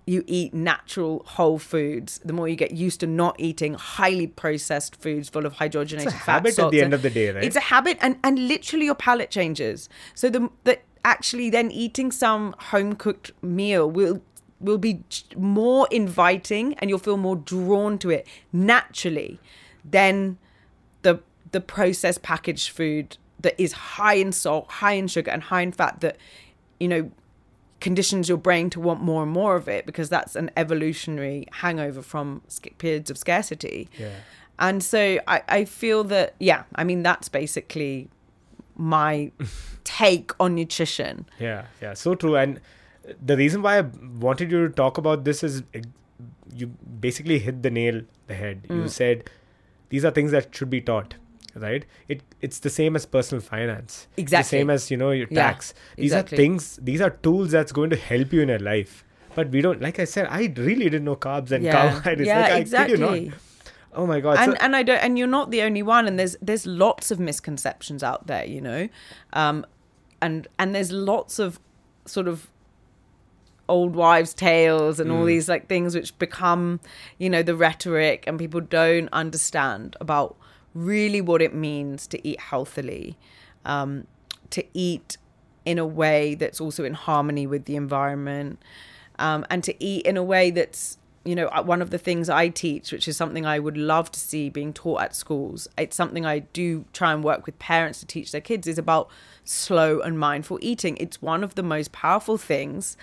[0.06, 4.96] you eat natural whole foods, the more you get used to not eating highly processed
[4.96, 6.14] foods full of hydrogenated fats.
[6.14, 6.32] It's a fat.
[6.32, 7.44] habit at the end of the day, right?
[7.44, 9.90] It's a habit, and and literally your palate changes.
[10.14, 14.22] So the the actually then eating some home cooked meal will
[14.60, 15.04] will be
[15.38, 19.40] more inviting, and you'll feel more drawn to it naturally
[19.90, 20.38] than
[21.04, 25.62] the the processed packaged food that is high in salt, high in sugar, and high
[25.62, 26.02] in fat.
[26.02, 26.18] That
[26.80, 27.12] you know
[27.80, 32.02] conditions your brain to want more and more of it because that's an evolutionary hangover
[32.02, 32.42] from
[32.80, 33.88] periods of scarcity.
[34.00, 34.10] Yeah.
[34.58, 38.10] And so I, I feel that, yeah, I mean, that's basically
[38.76, 39.32] my
[39.84, 41.26] take on nutrition.
[41.40, 42.36] Yeah, yeah, so true.
[42.36, 42.60] And
[43.24, 43.82] the reason why I
[44.20, 45.80] wanted you to talk about this is uh,
[46.54, 46.68] you
[47.00, 48.64] basically hit the nail the head.
[48.70, 48.84] Mm.
[48.84, 49.30] You said
[49.90, 51.16] these are things that should be taught
[51.58, 54.44] right it it's the same as personal finance Exactly.
[54.44, 56.36] the same as you know your Yeah, tax these exactly.
[56.36, 59.06] are things these are tools that's going to help you in your life
[59.36, 62.42] but we don't like i said i really didn't know carbs and Yeah, carbohydrates yeah,
[62.42, 62.98] like, exactly.
[63.30, 63.38] not.
[63.96, 66.20] Oh my god and so, and I don't and you're not the only one and
[66.20, 68.90] there's there's lots of misconceptions out there you know
[69.34, 69.66] um
[70.22, 71.60] and and there's lots of
[72.06, 72.50] sort of
[73.68, 75.28] old wives tales and all Mm.
[75.28, 76.80] these like things which become
[77.18, 80.36] you know the rhetoric and people don't understand about
[80.76, 83.18] really what it means to eat healthily
[83.66, 84.06] um
[84.52, 85.18] to eat
[85.66, 88.60] in a way that's also in harmony with the environment
[89.18, 92.30] um, and to eat in a way that's you know uh, one of the things
[92.30, 95.96] i teach which is something i would love to see being taught at schools it's
[95.96, 99.10] something i do try and work with parents to teach their kids is about
[99.46, 100.98] slow and mindful eating.
[100.98, 102.98] It's one of the most powerful things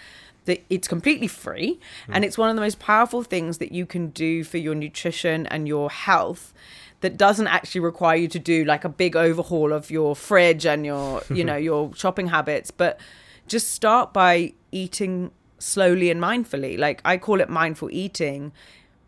[0.44, 4.08] that it's completely free and it's one of the most powerful things that you can
[4.08, 6.52] do for your nutrition and your health
[7.00, 10.84] that doesn't actually require you to do like a big overhaul of your fridge and
[10.84, 12.72] your you know your shopping habits.
[12.72, 12.98] But
[13.46, 15.30] just start by eating
[15.62, 16.78] slowly and mindfully.
[16.78, 18.52] Like i call it mindful eating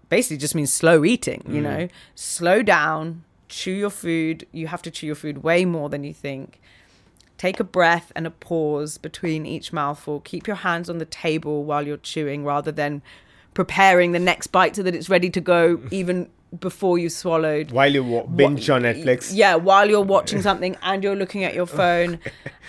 [0.09, 1.65] basically just means slow eating you mm.
[1.65, 1.89] know?
[2.15, 3.25] Slow down
[3.55, 4.47] chew your food.
[4.53, 6.61] You have to chew your food way more than you think.
[7.39, 10.21] Take a breath and a pause between each mouthful.
[10.21, 13.03] Keep your hands on the table while you're chewing rather than
[13.55, 16.29] preparing the next bite so that it's ready to go even
[16.61, 17.71] before you swallowed.
[17.71, 19.31] While you wa- binge on netflix.
[19.33, 22.19] yeah, while you're watching something and you're looking at your phone,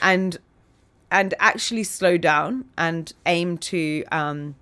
[0.01, 0.37] and
[1.15, 4.53] and actually slow down and aim to um,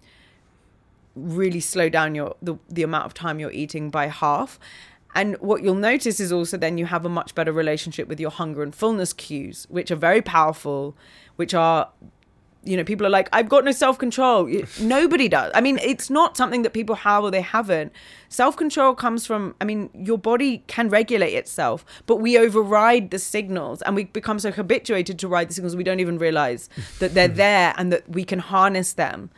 [1.16, 4.60] really slow down your the, the amount of time you're eating by half.
[5.16, 8.30] And what you'll notice is also then you have a much better relationship with your
[8.30, 10.95] hunger and fullness cues, which are very powerful,
[11.38, 11.89] which are
[12.66, 14.49] you know, people are like, I've got no self control.
[14.80, 15.51] Nobody does.
[15.53, 17.91] I mean, it's not something that people have or they haven't.
[18.30, 23.20] Self control comes from, I mean, your body can regulate itself, but we override the
[23.20, 27.14] signals and we become so habituated to ride the signals we don't even realize that
[27.14, 29.30] they're there and that we can harness them.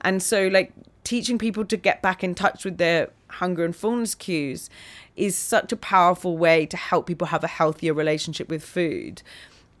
[0.00, 0.72] And so, like,
[1.04, 4.70] teaching people to get back in touch with their hunger and fullness cues
[5.16, 9.22] is such a powerful way to help people have a healthier relationship with food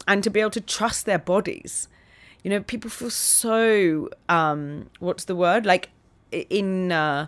[0.06, 1.88] and to be able to trust their bodies
[2.42, 5.66] you know people feel so um what's the word?
[5.66, 5.90] Like
[6.32, 7.26] in uh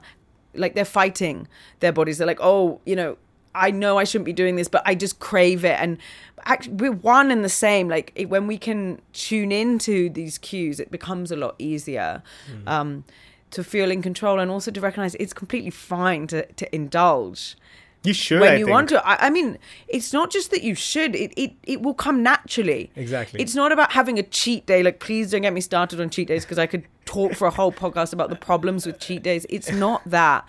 [0.55, 1.49] like they're fighting
[1.81, 2.19] their bodies.
[2.19, 3.17] They're like oh you know
[3.55, 5.79] i know i shouldn't be doing this but i just crave it.
[5.79, 5.99] And
[6.45, 7.89] actually we're one and the same.
[7.89, 12.23] Like it, when we can tune into these cues it becomes a lot easier
[12.67, 13.05] um
[13.51, 17.57] to feel in control and also to recognize it's completely fine to to indulge
[18.05, 18.73] you should when I you think.
[18.75, 19.07] want to.
[19.07, 21.15] I, I mean, it's not just that you should.
[21.15, 22.91] It, it it will come naturally.
[22.97, 23.41] Exactly.
[23.41, 24.83] It's not about having a cheat day.
[24.83, 27.51] Like, please don't get me started on cheat days because I could talk for a
[27.51, 29.47] whole podcast about the problems with cheat days.
[29.51, 30.45] It's not that.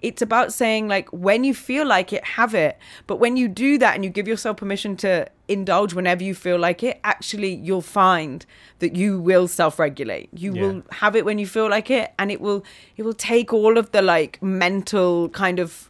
[0.00, 2.76] It's about saying like when you feel like it, have it.
[3.06, 6.58] But when you do that and you give yourself permission to indulge whenever you feel
[6.58, 8.44] like it, actually you'll find
[8.80, 10.28] that you will self-regulate.
[10.34, 10.62] You Yeah.
[10.62, 12.64] will have it when you feel like it, and it will
[12.96, 15.88] it will take all of the like mental kind of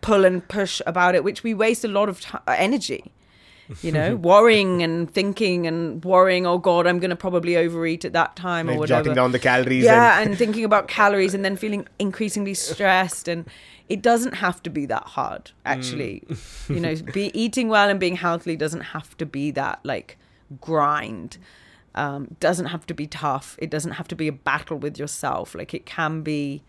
[0.00, 3.12] pull and push about it, which we waste a lot of ti energy.
[3.82, 6.46] You know, worrying and thinking and worrying.
[6.46, 9.02] Oh God, I'm going to probably overeat at that time or whatever.
[9.02, 13.28] jotting down the calories yeah, and and thinking about calories and then feeling increasingly stressed
[13.28, 13.46] and.
[13.88, 16.22] It doesn't have to be that hard, actually.
[16.28, 16.74] Mm.
[16.76, 20.16] you know, be eating well and being healthy doesn't have to be that like
[20.60, 21.38] grind.
[21.96, 23.56] Um, doesn't have to be tough.
[23.58, 25.56] It doesn't have to be a battle with yourself.
[25.56, 26.62] Like it can be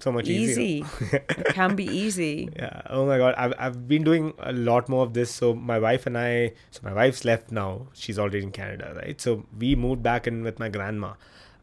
[0.00, 0.62] so much easier.
[0.62, 0.84] easy.
[1.12, 2.48] it can be easy.
[2.56, 2.82] Yeah.
[2.90, 3.34] Oh my god.
[3.36, 5.30] I've I've been doing a lot more of this.
[5.34, 6.52] So my wife and I.
[6.70, 7.86] So my wife's left now.
[7.94, 9.20] She's already in Canada, right?
[9.20, 11.12] So we moved back in with my grandma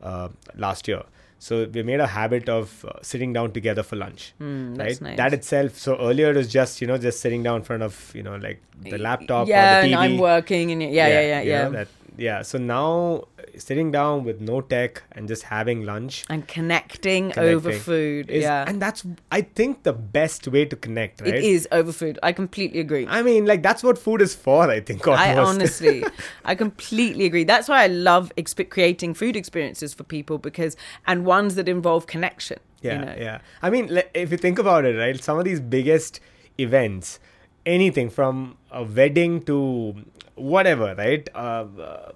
[0.02, 1.04] uh, last year.
[1.40, 5.02] So we made a habit of uh, sitting down together for lunch, Mm, right?
[5.02, 5.18] nice.
[5.18, 5.78] That itself.
[5.78, 8.38] So earlier it was just you know just sitting down in front of you know
[8.38, 10.04] like the laptop yeah, or the and TV.
[10.04, 11.64] I'm working, and yeah, yeah, yeah, you yeah.
[11.64, 11.88] know, that,
[12.18, 12.42] yeah.
[12.42, 13.26] So now
[13.58, 18.30] sitting down with no tech and just having lunch and connecting, over food.
[18.30, 21.36] is, yeah, and that's I think the best way to connect, right?
[21.36, 22.20] it is over food.
[22.24, 23.08] I completely agree.
[23.08, 24.70] I mean, like that's what food is for.
[24.70, 25.08] I think.
[25.08, 25.22] Almost.
[25.22, 26.06] I honestly,
[26.46, 27.44] I completely agree.
[27.44, 30.76] That's why I love exp- creating food experiences for people because,
[31.08, 32.60] and ones that involve connection.
[32.82, 33.16] yeah, you know?
[33.18, 33.40] yeah.
[33.62, 35.22] I mean, if you think about it, right?
[35.22, 36.20] Some of these biggest
[36.60, 37.20] events,
[37.66, 39.96] anything from a wedding to
[40.36, 41.28] whatever, right?
[41.36, 42.12] Uh, uh,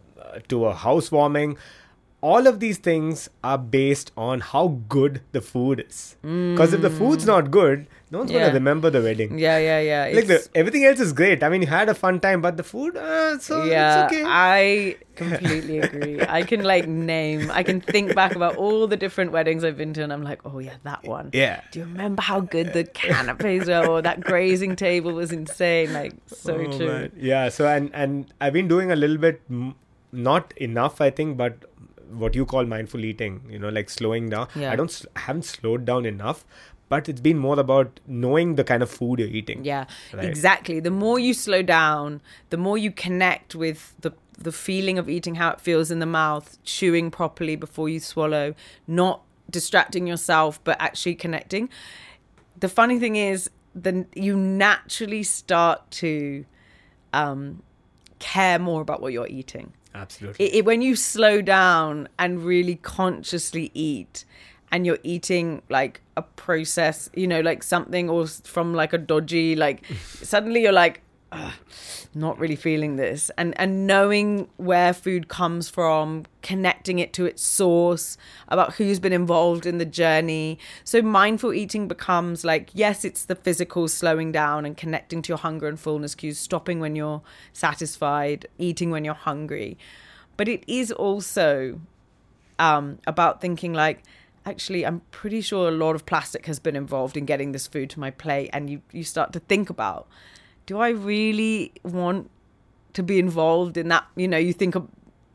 [0.49, 1.57] to a housewarming.
[2.27, 4.61] all of these things are based on how
[4.93, 6.15] good the food is.
[6.21, 8.39] Because if the food's not good, no one's Yeah.
[8.41, 9.37] gonna remember the wedding.
[9.37, 10.15] Yeah, yeah, yeah.
[10.15, 11.43] Like the, everything else is great.
[11.43, 14.23] I mean, you had a fun time, but the food, uh, so yeah, it's okay.
[14.25, 16.21] I completely agree.
[16.21, 19.93] I can like name, I can think back about all the different weddings I've been
[19.93, 21.31] to, and I'm like, oh yeah, that one.
[21.33, 21.61] yeah.
[21.71, 23.85] Do you remember how good the canapes were?
[23.87, 25.91] Or that grazing table was insane.
[25.93, 26.87] Like so Oh, true.
[26.87, 27.11] man.
[27.17, 27.49] Yeah.
[27.49, 29.41] So and and I've been doing a little bit,
[30.11, 31.65] not enough, I think, but
[32.11, 33.41] what you call mindful eating.
[33.49, 34.47] You know, like slowing down.
[34.55, 34.71] Yeah.
[34.71, 35.05] I don't.
[35.15, 36.45] I haven't slowed down enough,
[36.89, 39.63] but it's been more about knowing the kind of food you're eating.
[39.63, 40.25] Yeah, Right.
[40.25, 40.79] exactly.
[40.79, 45.33] The more you slow down, the more you connect with the the feeling of eating,
[45.35, 48.53] how it feels in the mouth, chewing properly before you swallow,
[48.85, 51.69] not distracting yourself, but actually connecting.
[52.59, 56.45] The funny thing is, then you naturally start to
[57.13, 57.63] um,
[58.19, 60.45] care more about what you're eating Absolutely.
[60.45, 64.25] it, it, when you slow down and really consciously eat
[64.71, 69.55] and you're eating like a process you know like something or from like a dodgy
[69.55, 69.85] like
[70.21, 71.01] suddenly you're like
[72.13, 73.29] not really feeling this.
[73.37, 79.13] And and knowing where food comes from connecting it to its source about who's been
[79.13, 80.57] involved in the journey.
[80.83, 85.37] So mindful eating becomes like yes it's the physical slowing down and connecting to your
[85.37, 87.21] hunger and fullness cues stopping when you're
[87.53, 89.77] satisfied eating when you're hungry.
[90.37, 91.79] But it is also
[92.59, 94.03] um, about thinking like
[94.47, 97.89] actually i'm pretty sure a lot of plastic has been involved in getting this food
[97.89, 100.07] to my plate and you, you start to think about
[100.65, 102.29] do i really want
[102.93, 104.75] to be involved in that you know you think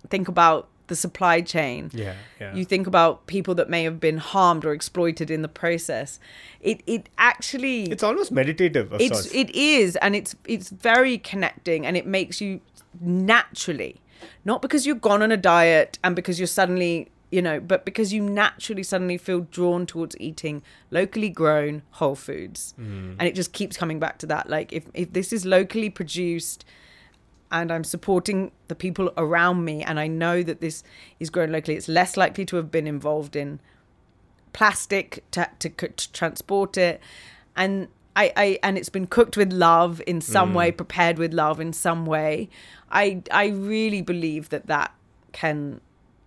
[0.09, 2.15] think about the supply chain yeah.
[2.41, 2.55] Yeah.
[2.55, 6.19] you think about people that may have been harmed or exploited in the process
[6.61, 8.93] it it actually it's almost meditative.
[8.93, 9.35] Of it's sorts.
[9.35, 12.61] it is and it's it's very connecting and it makes you
[13.01, 14.01] naturally
[14.45, 18.13] not because you've gone on a diet and because you're suddenly you know but because
[18.13, 22.75] you naturally suddenly feel drawn towards eating locally grown whole foods.
[22.79, 23.17] Mm.
[23.19, 24.49] And it just keeps coming back to that.
[24.49, 26.65] Like if if this is locally produced
[27.51, 30.85] and I'm supporting the people around me and I know that this
[31.19, 33.59] is grown locally it's less likely to have been involved in
[34.53, 37.01] plastic to, to, to transport it.
[37.57, 40.57] And I, I and it's been cooked with love in some mm.
[40.57, 42.51] way prepared with love in some way.
[42.91, 44.93] I i really believe that that
[45.33, 45.81] can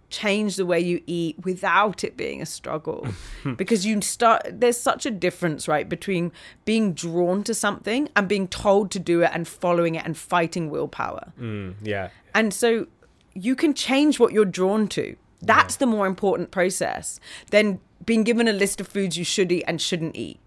[0.10, 3.08] change the way you eat without it being a struggle
[3.58, 6.32] because you start there's such a difference right between
[6.64, 10.70] being drawn to something and being told to do it and following it and fighting
[10.70, 12.10] willpower Mm, yeah.
[12.34, 12.88] and so
[13.34, 15.18] you can change what you're drawn to.
[15.42, 17.20] That's the more important process
[17.52, 20.40] than being given a list of foods you should eat and shouldn't eat.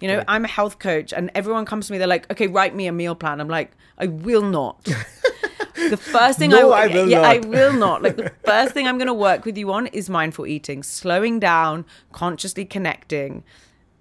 [0.00, 0.22] You know.
[0.28, 2.92] I'm a health coach and everyone comes to me, they're like, okay, write me a
[2.92, 3.40] meal plan.
[3.40, 4.86] I'm like, I will not.
[5.90, 7.48] the first thing No, I, I will yeah, I not.
[7.48, 8.02] will not.
[8.02, 11.38] Like the first thing I'm going to work with you on is mindful eating, slowing
[11.40, 13.44] down, consciously connecting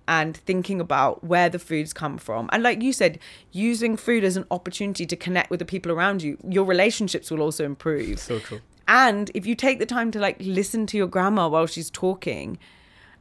[0.07, 2.49] and thinking about where the foods come from.
[2.51, 3.19] And like you said,
[3.51, 7.41] using food as an opportunity to connect with the people around you, your relationships will
[7.41, 8.19] also improve.
[8.19, 8.59] So true.
[8.87, 12.57] And if you take the time to like listen to your grandma while she's talking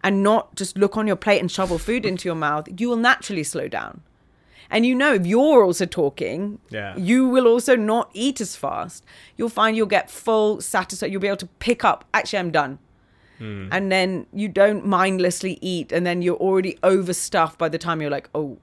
[0.02, 2.96] and not just look on your plate and shovel food into your mouth, you will
[2.96, 4.02] naturally slow down.
[4.72, 6.96] And you know, if you're also talking, Yeah.
[6.96, 9.04] you will also not eat as fast.
[9.36, 11.12] You'll find you'll get full, satisfied.
[11.12, 12.78] You'll be able to pick up, actually, I'm done.
[13.38, 13.68] Hmm.
[13.70, 15.92] And then you don't mindlessly eat.
[15.92, 18.58] And then you're already overstuffed by the time you're like, oh,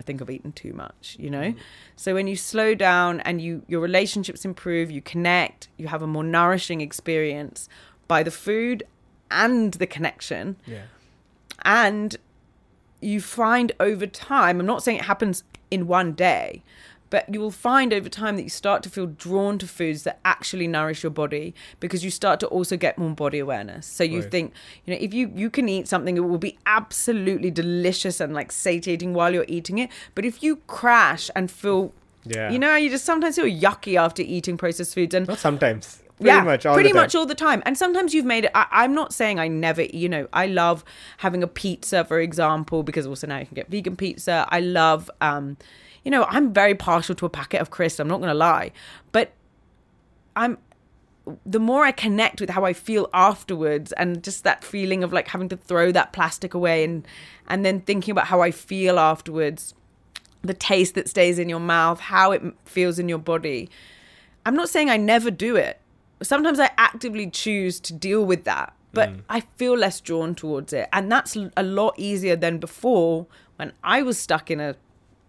[0.00, 1.50] I think I've eaten too much, you know?
[1.50, 1.58] Hmm.
[1.96, 6.06] So when you slow down and you your relationships improve, you connect, you have a
[6.06, 7.68] more nourishing experience
[8.06, 8.84] by the food
[9.30, 10.82] and the connection Yeah.
[11.64, 12.16] and
[13.00, 16.62] you find over time i'm not saying it happens in one day
[17.10, 20.18] but you will find over time that you start to feel drawn to foods that
[20.26, 24.20] actually nourish your body because you start to also get more body awareness so you
[24.20, 24.30] Right.
[24.30, 24.52] think
[24.84, 28.52] you know if you you can eat something it will be absolutely delicious and like
[28.52, 31.92] satiating while you're eating it but if you crash and feel
[32.24, 32.50] Yeah.
[32.50, 36.02] you know you just sometimes feel yucky after eating processed foods and Not sometimes.
[36.20, 37.02] Pretty much all pretty the time.
[37.02, 37.62] much all the time.
[37.66, 38.50] And sometimes you've made it.
[38.54, 40.84] I, I'm not saying I never, you know, I love
[41.18, 44.46] having a pizza, for example, because also now you can get vegan pizza.
[44.50, 45.56] I love, um,
[46.04, 48.00] you know, I'm very partial to a packet of crisps.
[48.00, 48.72] I'm not going to lie,
[49.12, 49.32] but
[50.36, 50.58] I'm.
[51.44, 55.28] The more I connect with how I feel afterwards, and just that feeling of like
[55.28, 57.06] having to throw that plastic away, and
[57.48, 59.74] and then thinking about how I feel afterwards,
[60.40, 63.68] the taste that stays in your mouth, how it feels in your body.
[64.46, 65.78] I'm not saying I never do it.
[66.22, 70.88] Sometimes I actively choose to deal with that, but I feel less drawn towards it.
[70.92, 74.74] And that's a lot easier than before when I was stuck in a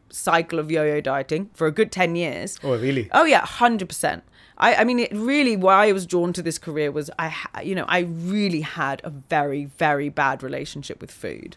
[0.09, 2.57] cycle of yo-yo dieting for a good 10 years.
[2.63, 3.09] Oh, really?
[3.11, 4.21] Oh yeah, 100%.
[4.57, 7.33] I, I mean, it really, why I was drawn to this career was I,
[7.63, 11.55] you know, I really had a very, very bad relationship with food.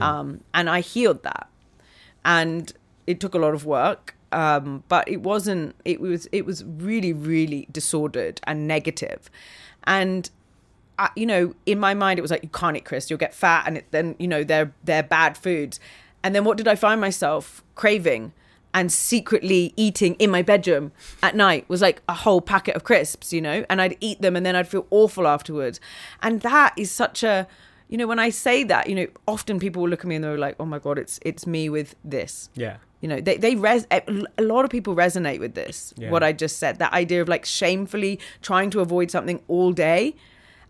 [0.00, 1.48] Um, and I healed that.
[2.24, 2.72] And
[3.06, 4.15] it took a lot of work.
[4.32, 8.70] Um, but it wasn't, it was, it was really, really disordered and.
[9.84, 10.28] And
[10.98, 13.34] I, you know, in my mind, it was like you can't eat crisps, you'll get
[13.34, 15.78] fat, and it, then you know they're they're bad foods.
[16.22, 18.32] And then what did I find myself craving
[18.74, 23.32] and secretly eating in my bedroom at night was like a whole packet of crisps,
[23.32, 25.80] you know, and I'd eat them and then I'd feel awful afterwards.
[26.22, 27.46] And that is such a,
[27.88, 30.24] you know, when I say that, you know, often people will look at me and
[30.24, 32.50] they're like, oh my god, it's it's me with this.
[32.54, 32.78] Yeah.
[33.00, 35.94] You know, they they res- a lot of people resonate with this.
[35.96, 36.10] Yeah.
[36.10, 40.16] What I just said, that idea of like shamefully trying to avoid something all day,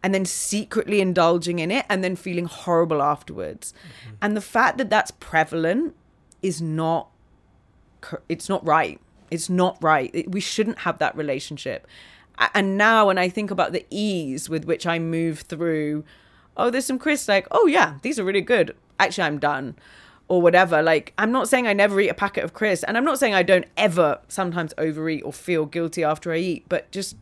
[0.02, 3.72] and then secretly indulging in it, and then feeling horrible afterwards.
[3.72, 4.14] Mm-hmm.
[4.22, 5.94] And the fact that that's prevalent
[6.42, 7.08] is not,
[8.28, 9.00] it's not right.
[9.30, 10.10] It's not right.
[10.12, 11.86] It- we shouldn't have that relationship.
[12.54, 16.04] And now, when I think about the ease with which I move through,
[16.56, 18.76] oh, there's some crisps, like, oh yeah, these are really good.
[18.98, 19.76] Actually, I'm done
[20.28, 20.82] or whatever.
[20.82, 23.34] Like, I'm not saying I never eat a packet of crisps, and I'm not saying
[23.34, 27.16] I don't ever sometimes overeat or feel guilty after I eat, but just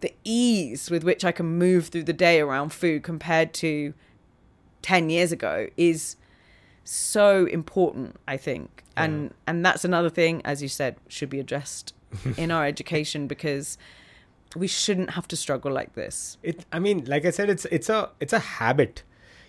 [0.00, 3.94] the ease with which I can move through the day around food compared to
[4.82, 6.16] 10 years ago is
[6.84, 8.82] so important, I think.
[8.96, 11.94] And and that's another thing, as you said, should be addressed
[12.36, 13.78] in our education because
[14.56, 16.38] we shouldn't have to struggle like this.
[16.42, 16.64] It.
[16.72, 19.02] I mean, like I said, it's it's a it's a habit.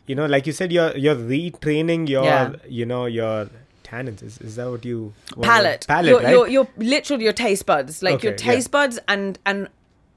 [0.08, 2.54] You know, like you said, you're you're retraining your Yeah.
[2.68, 3.50] you know your
[3.84, 4.22] tannins.
[4.24, 6.32] Is, is that what you what- palate, Palate, your, right?
[6.32, 8.52] your, your literal your taste buds, like your Okay, yeah.
[8.54, 9.70] taste buds, and and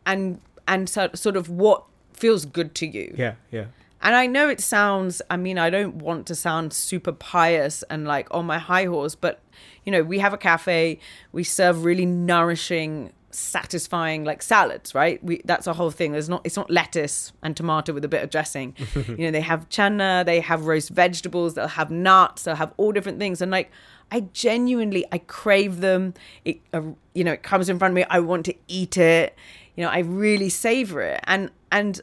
[0.06, 3.14] and and so, sort of what feels good to you.
[3.18, 3.66] yeah, yeah.
[4.00, 8.06] And I know it sounds, I mean, I don't want to sound super pious and
[8.06, 9.40] like on my high horse, but
[9.84, 10.98] you know, we have a cafe,
[11.32, 15.22] we serve really nourishing, satisfying like salads, right?
[15.22, 16.12] We that's a whole thing.
[16.12, 18.74] There's not it's not lettuce and tomato with a bit of dressing.
[18.94, 22.92] you know, they have chana, they have roast vegetables, they'll have nuts, they'll have all
[22.92, 23.40] different things.
[23.40, 23.70] And like
[24.10, 26.14] I genuinely I crave them.
[26.44, 26.82] It uh,
[27.14, 29.36] you know, it comes in front of me, I want to eat it.
[29.76, 31.20] You know, I really savor it.
[31.24, 32.00] And and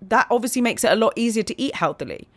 [0.00, 2.28] that obviously makes it a lot easier to eat healthily.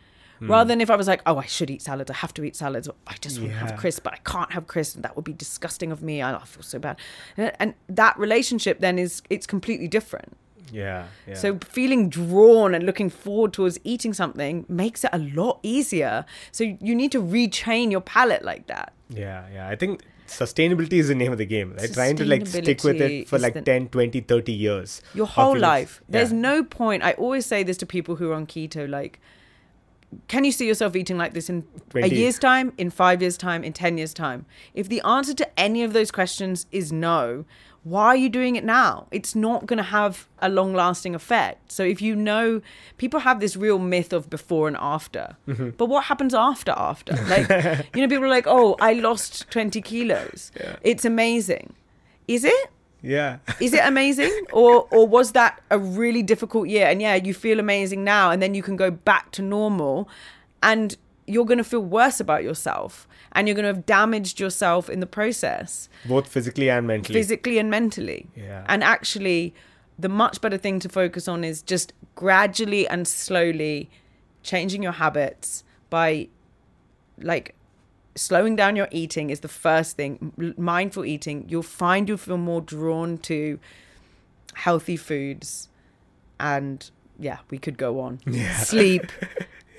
[0.42, 0.50] Hmm.
[0.50, 2.56] Rather than if I was like, oh, I should eat salads, I have to eat
[2.56, 3.68] salads, or I just want to Yeah.
[3.68, 6.20] have crisps, but I can't have crisps, and that would be disgusting of me.
[6.22, 6.96] I I feel so bad.
[7.36, 10.36] And- And that relationship then is it's completely different.
[10.72, 11.34] Yeah, yeah.
[11.34, 16.24] So feeling drawn and looking forward towards eating something makes it a lot easier.
[16.50, 18.92] So you need to retrain your palate like that.
[19.10, 19.68] Yeah, yeah.
[19.68, 21.92] I think sustainability is the name of the game, right?
[21.92, 25.02] Trying to like stick with it for like the- 10, 20, 30 years.
[25.14, 26.00] your whole life.
[26.08, 26.38] There's Yeah.
[26.50, 27.02] no point.
[27.04, 29.20] I always say this to people who are on keto like
[30.28, 33.64] can you see yourself eating like this in a year's time, in 5 years time,
[33.64, 34.46] in 10 years time?
[34.74, 37.44] If the answer to any of those questions is no,
[37.84, 39.06] why are you doing it now?
[39.10, 41.72] It's not going to have a long lasting effect.
[41.72, 42.60] So if you know
[42.96, 45.36] people have this real myth of before and after.
[45.48, 45.70] Mm-hmm.
[45.70, 47.14] But what happens after after?
[47.32, 47.48] Like
[47.94, 50.76] you know people are like, "Oh, I lost 20 kilos." Yeah.
[50.82, 51.72] It's amazing.
[52.28, 52.70] Is it?
[53.02, 53.38] Yeah.
[53.60, 56.86] Is it amazing, or or was that a really difficult year?
[56.86, 60.08] And yeah, you feel amazing now, and then you can go back to normal,
[60.62, 60.96] and
[61.26, 65.00] you're going to feel worse about yourself, and you're going to have damaged yourself in
[65.00, 67.18] the process, Both physically and mentally.
[67.18, 68.28] physically and mentally.
[68.36, 68.64] Yeah.
[68.68, 69.54] And actually,
[69.98, 73.90] the much better thing to focus on is just gradually and slowly
[74.42, 76.28] changing your habits by,
[77.18, 77.54] like,
[78.14, 82.60] slowing down your eating is the first thing mindful eating you'll find you'll feel more
[82.60, 83.58] drawn to
[84.54, 85.68] healthy foods
[86.38, 88.20] and yeah we could go on
[88.54, 89.10] sleep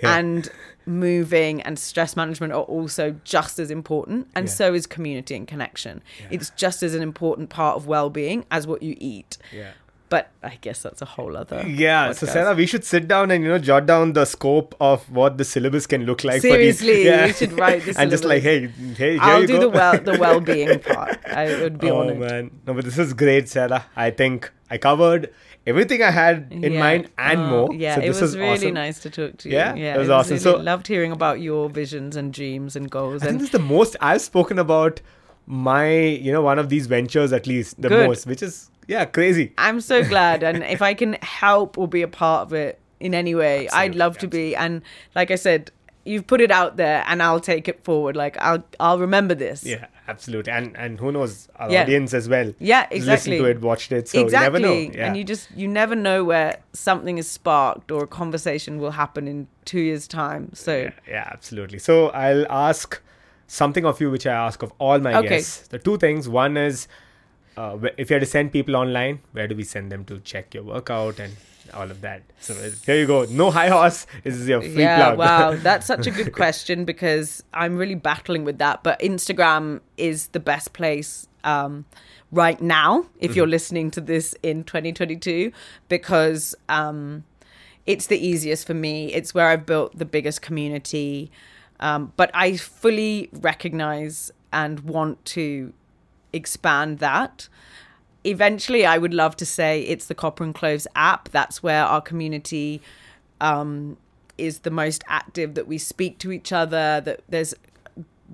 [0.02, 0.18] Yeah.
[0.18, 0.50] and
[0.86, 4.54] moving and stress management are also just as important and Yeah.
[4.54, 6.28] so is community and connection Yeah.
[6.32, 9.72] it's just as an important part of well-being as what you eat yeah.
[10.14, 12.26] But i guess that's a whole other Yeah, so.
[12.34, 15.46] Sarah, we should sit down and you know jot down the scope of what the
[15.52, 16.42] syllabus can look like.
[16.48, 17.26] Seriously, yeah.
[17.28, 18.60] you should write the and just like, hey,
[19.04, 19.62] hey, i'll do go.
[19.66, 23.14] the well the well-being part i would be oh honored man, no, but this is
[23.24, 23.86] great, Sarah.
[23.96, 25.32] I think I covered
[25.72, 26.80] everything I had in Yeah.
[26.86, 27.74] mind and Oh, more.
[27.74, 28.74] Yeah, so it was really awesome.
[28.74, 29.56] nice to talk to you.
[29.58, 29.74] Yeah?
[29.84, 30.34] yeah, It was it awesome.
[30.38, 33.22] Really So- loved hearing about your visions and dreams and goals.
[33.22, 35.00] I think And this is the most I've spoken about
[35.46, 35.94] my,
[36.28, 38.08] you know, one of these ventures at least the Good.
[38.08, 39.54] most, which is yeah, crazy.
[39.58, 40.44] I'm so glad.
[40.44, 43.92] And if I can help or be a part of it in any way, I'd
[43.96, 44.56] Absolutely, love to be.
[44.56, 44.82] And
[45.16, 45.72] like I said,
[46.06, 48.16] you've put it out there, and I'll take it forward.
[48.16, 49.64] Like I'll I'll remember this.
[49.66, 50.52] Yeah, absolutely.
[50.52, 51.84] And and who knows, our Yeah.
[51.84, 52.54] audience as well.
[52.60, 53.32] Yeah, exactly.
[53.32, 54.08] Listened to it, watched it.
[54.10, 54.62] So exactly.
[54.62, 54.98] you never know.
[54.98, 55.08] Yeah.
[55.08, 59.28] And you just you never know where something is sparked or a conversation will happen
[59.28, 60.50] in two years' time.
[60.54, 61.80] So yeah, yeah, absolutely.
[61.80, 63.02] So I'll ask
[63.48, 65.28] something of you which I ask of all my Okay.
[65.30, 65.68] guests.
[65.68, 66.28] The two things.
[66.28, 66.88] One is
[67.58, 70.54] uh, if you had to send people online, where do we send them to check
[70.54, 71.36] your workout and
[71.74, 72.24] all of that?
[72.40, 73.26] So uh, here you go.
[73.26, 74.06] No high horse.
[74.24, 75.18] This is your free yeah, plug.
[75.18, 78.84] wow, that's such a good question because I'm really battling with that.
[78.84, 81.86] But Instagram is the best place um,
[82.32, 85.52] right now if you're listening to this in 2022
[85.90, 87.24] because um,
[87.86, 89.14] it's the easiest for me.
[89.14, 91.32] It's where I've built the biggest community.
[91.80, 95.74] Um, but I fully recognize and want to
[96.34, 97.48] expand that.
[98.26, 101.30] Eventually i would love to say it's the Copper and Cloves app.
[101.30, 102.82] That's where our community
[103.42, 103.98] um,
[104.38, 107.54] is the most active that we speak to each other that there's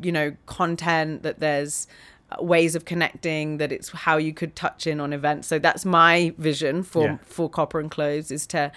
[0.01, 1.87] you know content that there's
[2.31, 5.47] uh, ways of connecting that it's how you could touch in on events.
[5.47, 7.17] So that's my vision for Yeah.
[7.25, 8.71] for Copper and Cloves is to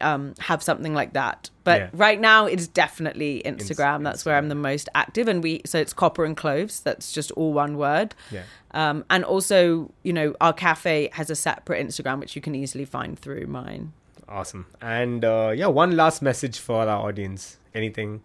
[0.00, 1.88] um, have something like that but Yeah.
[1.92, 5.78] right now it's definitely instagram Ins- that's where i'm the most active and we so
[5.78, 8.42] it's copper and cloves that's just all one word Yeah.
[8.72, 12.84] um, and also you know our cafe has a separate instagram which you can easily
[12.84, 13.92] find through mine
[14.28, 14.66] Awesome.
[14.82, 17.58] And uh, yeah, one last message for our audience.
[17.76, 18.24] Anything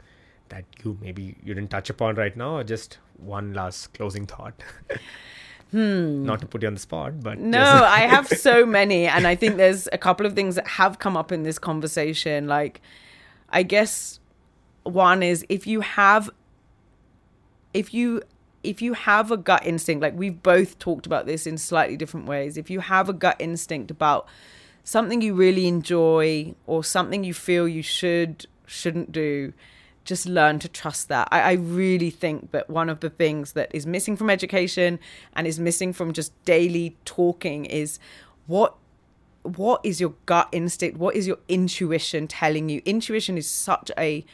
[0.50, 4.56] that you maybe you didn't touch upon right now, or just one last closing thought?
[5.72, 6.26] hmm.
[6.26, 9.08] Not to put you on the spot, but No, I have so many.
[9.08, 12.48] And I think there's a couple of things that have come up in this conversation.
[12.48, 12.82] Like,
[13.50, 14.20] I guess
[14.84, 16.30] one is if you have,
[17.74, 18.22] if you,
[18.64, 22.28] if you have a gut instinct, like we've both talked about this in slightly different
[22.28, 24.28] ways, if you have a gut instinct about
[24.84, 29.54] something you really enjoy or something you feel you should, shouldn't do,
[30.12, 31.26] just learn to trust that.
[31.32, 35.00] I, I really think that one of the things that is missing from education
[35.38, 37.98] and is missing from just daily talking is
[38.46, 38.76] what
[39.44, 40.98] what is your gut instinct?
[40.98, 42.82] What is your intuition telling you?
[42.84, 44.26] Intuition is such a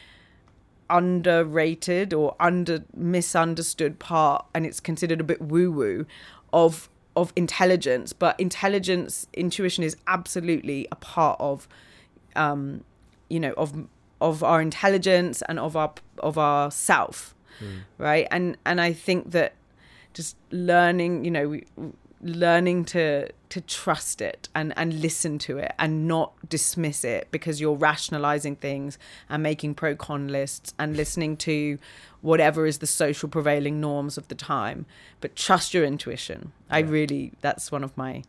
[0.90, 6.06] underrated or under misunderstood part and it's considered a bit woo woo
[6.52, 11.68] of of intelligence but intelligence intuition is absolutely a part of
[12.36, 12.82] um
[13.28, 13.86] you know of
[14.20, 17.78] of our intelligence and of our of our self hmm.
[17.98, 18.26] right?
[18.30, 19.54] And and i think that
[20.14, 21.64] just learning you know we-
[22.20, 27.60] learning to to trust it and and listen to it and not dismiss it because
[27.60, 28.98] you're rationalizing things
[29.28, 31.78] and making pro con lists and listening to
[32.20, 34.84] whatever is the social prevailing norms of the time.
[35.20, 36.52] But trust your intuition.
[36.68, 38.24] I really that's one of my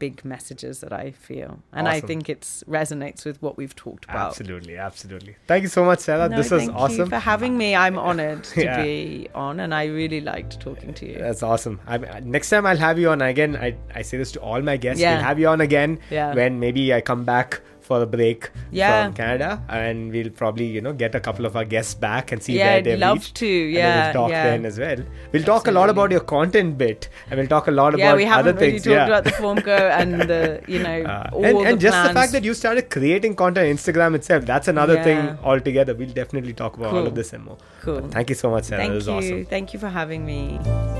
[0.00, 2.40] big messages that i feel and i think it
[2.78, 5.36] resonates with what we've talked about absolutely, absolutely.
[5.46, 6.28] Thank you so much, Sarah.
[6.28, 6.98] no, this was thank awesome.
[7.00, 7.68] you for having me.
[7.84, 8.82] I'm honored to Yeah.
[8.82, 11.18] be on, and I really liked talking to you.
[11.18, 11.80] That's awesome.
[11.86, 11.98] I,
[12.36, 13.56] next time I'll have you on again.
[13.56, 15.00] I, I say this to all my guests.
[15.00, 15.14] Yeah.
[15.16, 16.34] We'll have you on again Yeah.
[16.34, 17.60] when maybe I come back
[17.90, 18.48] for a break
[18.80, 18.88] Yeah.
[19.04, 19.48] from Canada,
[19.80, 22.68] and we'll probably you know get a couple of our guests back and see Yeah,
[22.72, 23.34] where they've love reached.
[23.42, 23.46] to.
[23.76, 24.44] Yeah, we'll talk yeah.
[24.50, 25.02] then as well.
[25.32, 28.16] We'll talk a lot about your content bit, and we'll talk a lot yeah, about
[28.22, 28.84] we other haven't really things.
[28.92, 30.42] talked about the form go and the
[30.76, 33.66] you know Uh, all and the and just the fact that you started creating content
[33.70, 35.20] on Instagram itself, that's another thing
[35.52, 35.94] altogether.
[36.04, 37.58] We'll definitely talk about all of this and more.
[37.88, 38.00] cool.
[38.16, 38.82] Thank you so much, Sarah.
[38.86, 39.12] Thank you.
[39.20, 39.44] awesome.
[39.58, 40.99] Thank you for having me.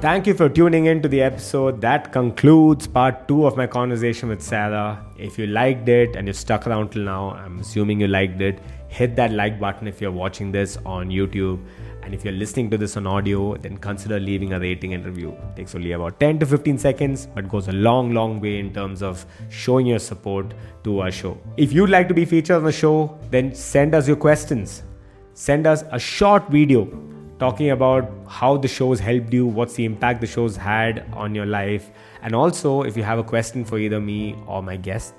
[0.00, 1.80] Thank you for tuning in to the episode.
[1.80, 5.04] That concludes part two of my conversation with Sarah.
[5.18, 8.60] If you liked it and you stuck around till now, I'm assuming you liked it.
[8.86, 11.60] Hit that like button if you're watching this on YouTube.
[12.04, 15.30] And if you're listening to this on audio, then consider leaving a rating and review.
[15.32, 18.72] It takes only about 10 to 15 seconds, but goes a long, long way in
[18.72, 21.36] terms of showing your support to our show.
[21.56, 24.84] If you'd like to be featured on the show, then send us your questions.
[25.34, 26.88] Send us a short video
[27.38, 31.46] talking about how the show's helped you, what's the impact the show's had on your
[31.46, 31.90] life.
[32.22, 35.14] And also, if you have a question for either me or my guest,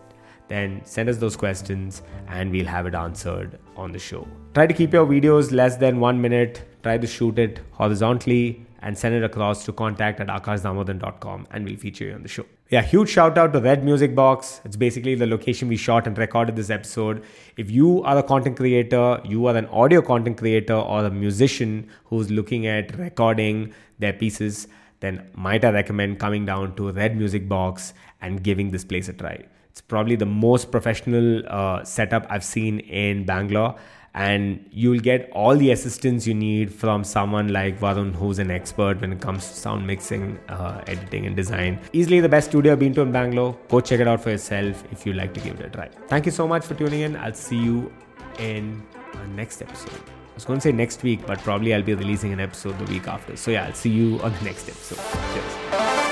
[0.47, 4.27] then send us those questions and we'll have it answered on the show.
[4.53, 6.67] Try to keep your videos less than one minute.
[6.83, 11.77] Try to shoot it horizontally and send it across to contact at akashdamodan.com and we'll
[11.77, 12.45] feature you on the show.
[12.71, 14.61] Yeah, huge shout out to Red Music Box.
[14.63, 17.23] It's basically the location we shot and recorded this episode.
[17.57, 21.89] If you are a content creator, you are an audio content creator or a musician
[22.05, 24.67] who's looking at recording their pieces,
[24.99, 29.13] then might I recommend coming down to Red Music Box and giving this place a
[29.13, 29.43] try.
[29.71, 33.79] It's probably the most professional uh, setup I've seen in Bangalore
[34.13, 39.01] and you'll get all the assistance you need from someone like Varun, who's an expert
[39.01, 41.79] when it comes to sound mixing, uh, editing, and design.
[41.93, 43.57] Easily the best studio I've been to in Bangalore.
[43.69, 45.89] Go check it out for yourself if you'd like to give it a try.
[46.07, 47.15] Thank you so much for tuning in.
[47.15, 47.91] I'll see you
[48.39, 48.83] in
[49.15, 49.93] our next episode.
[49.93, 52.85] I was going to say next week, but probably I'll be releasing an episode the
[52.85, 53.35] week after.
[53.35, 56.08] So, yeah, I'll see you on the next episode.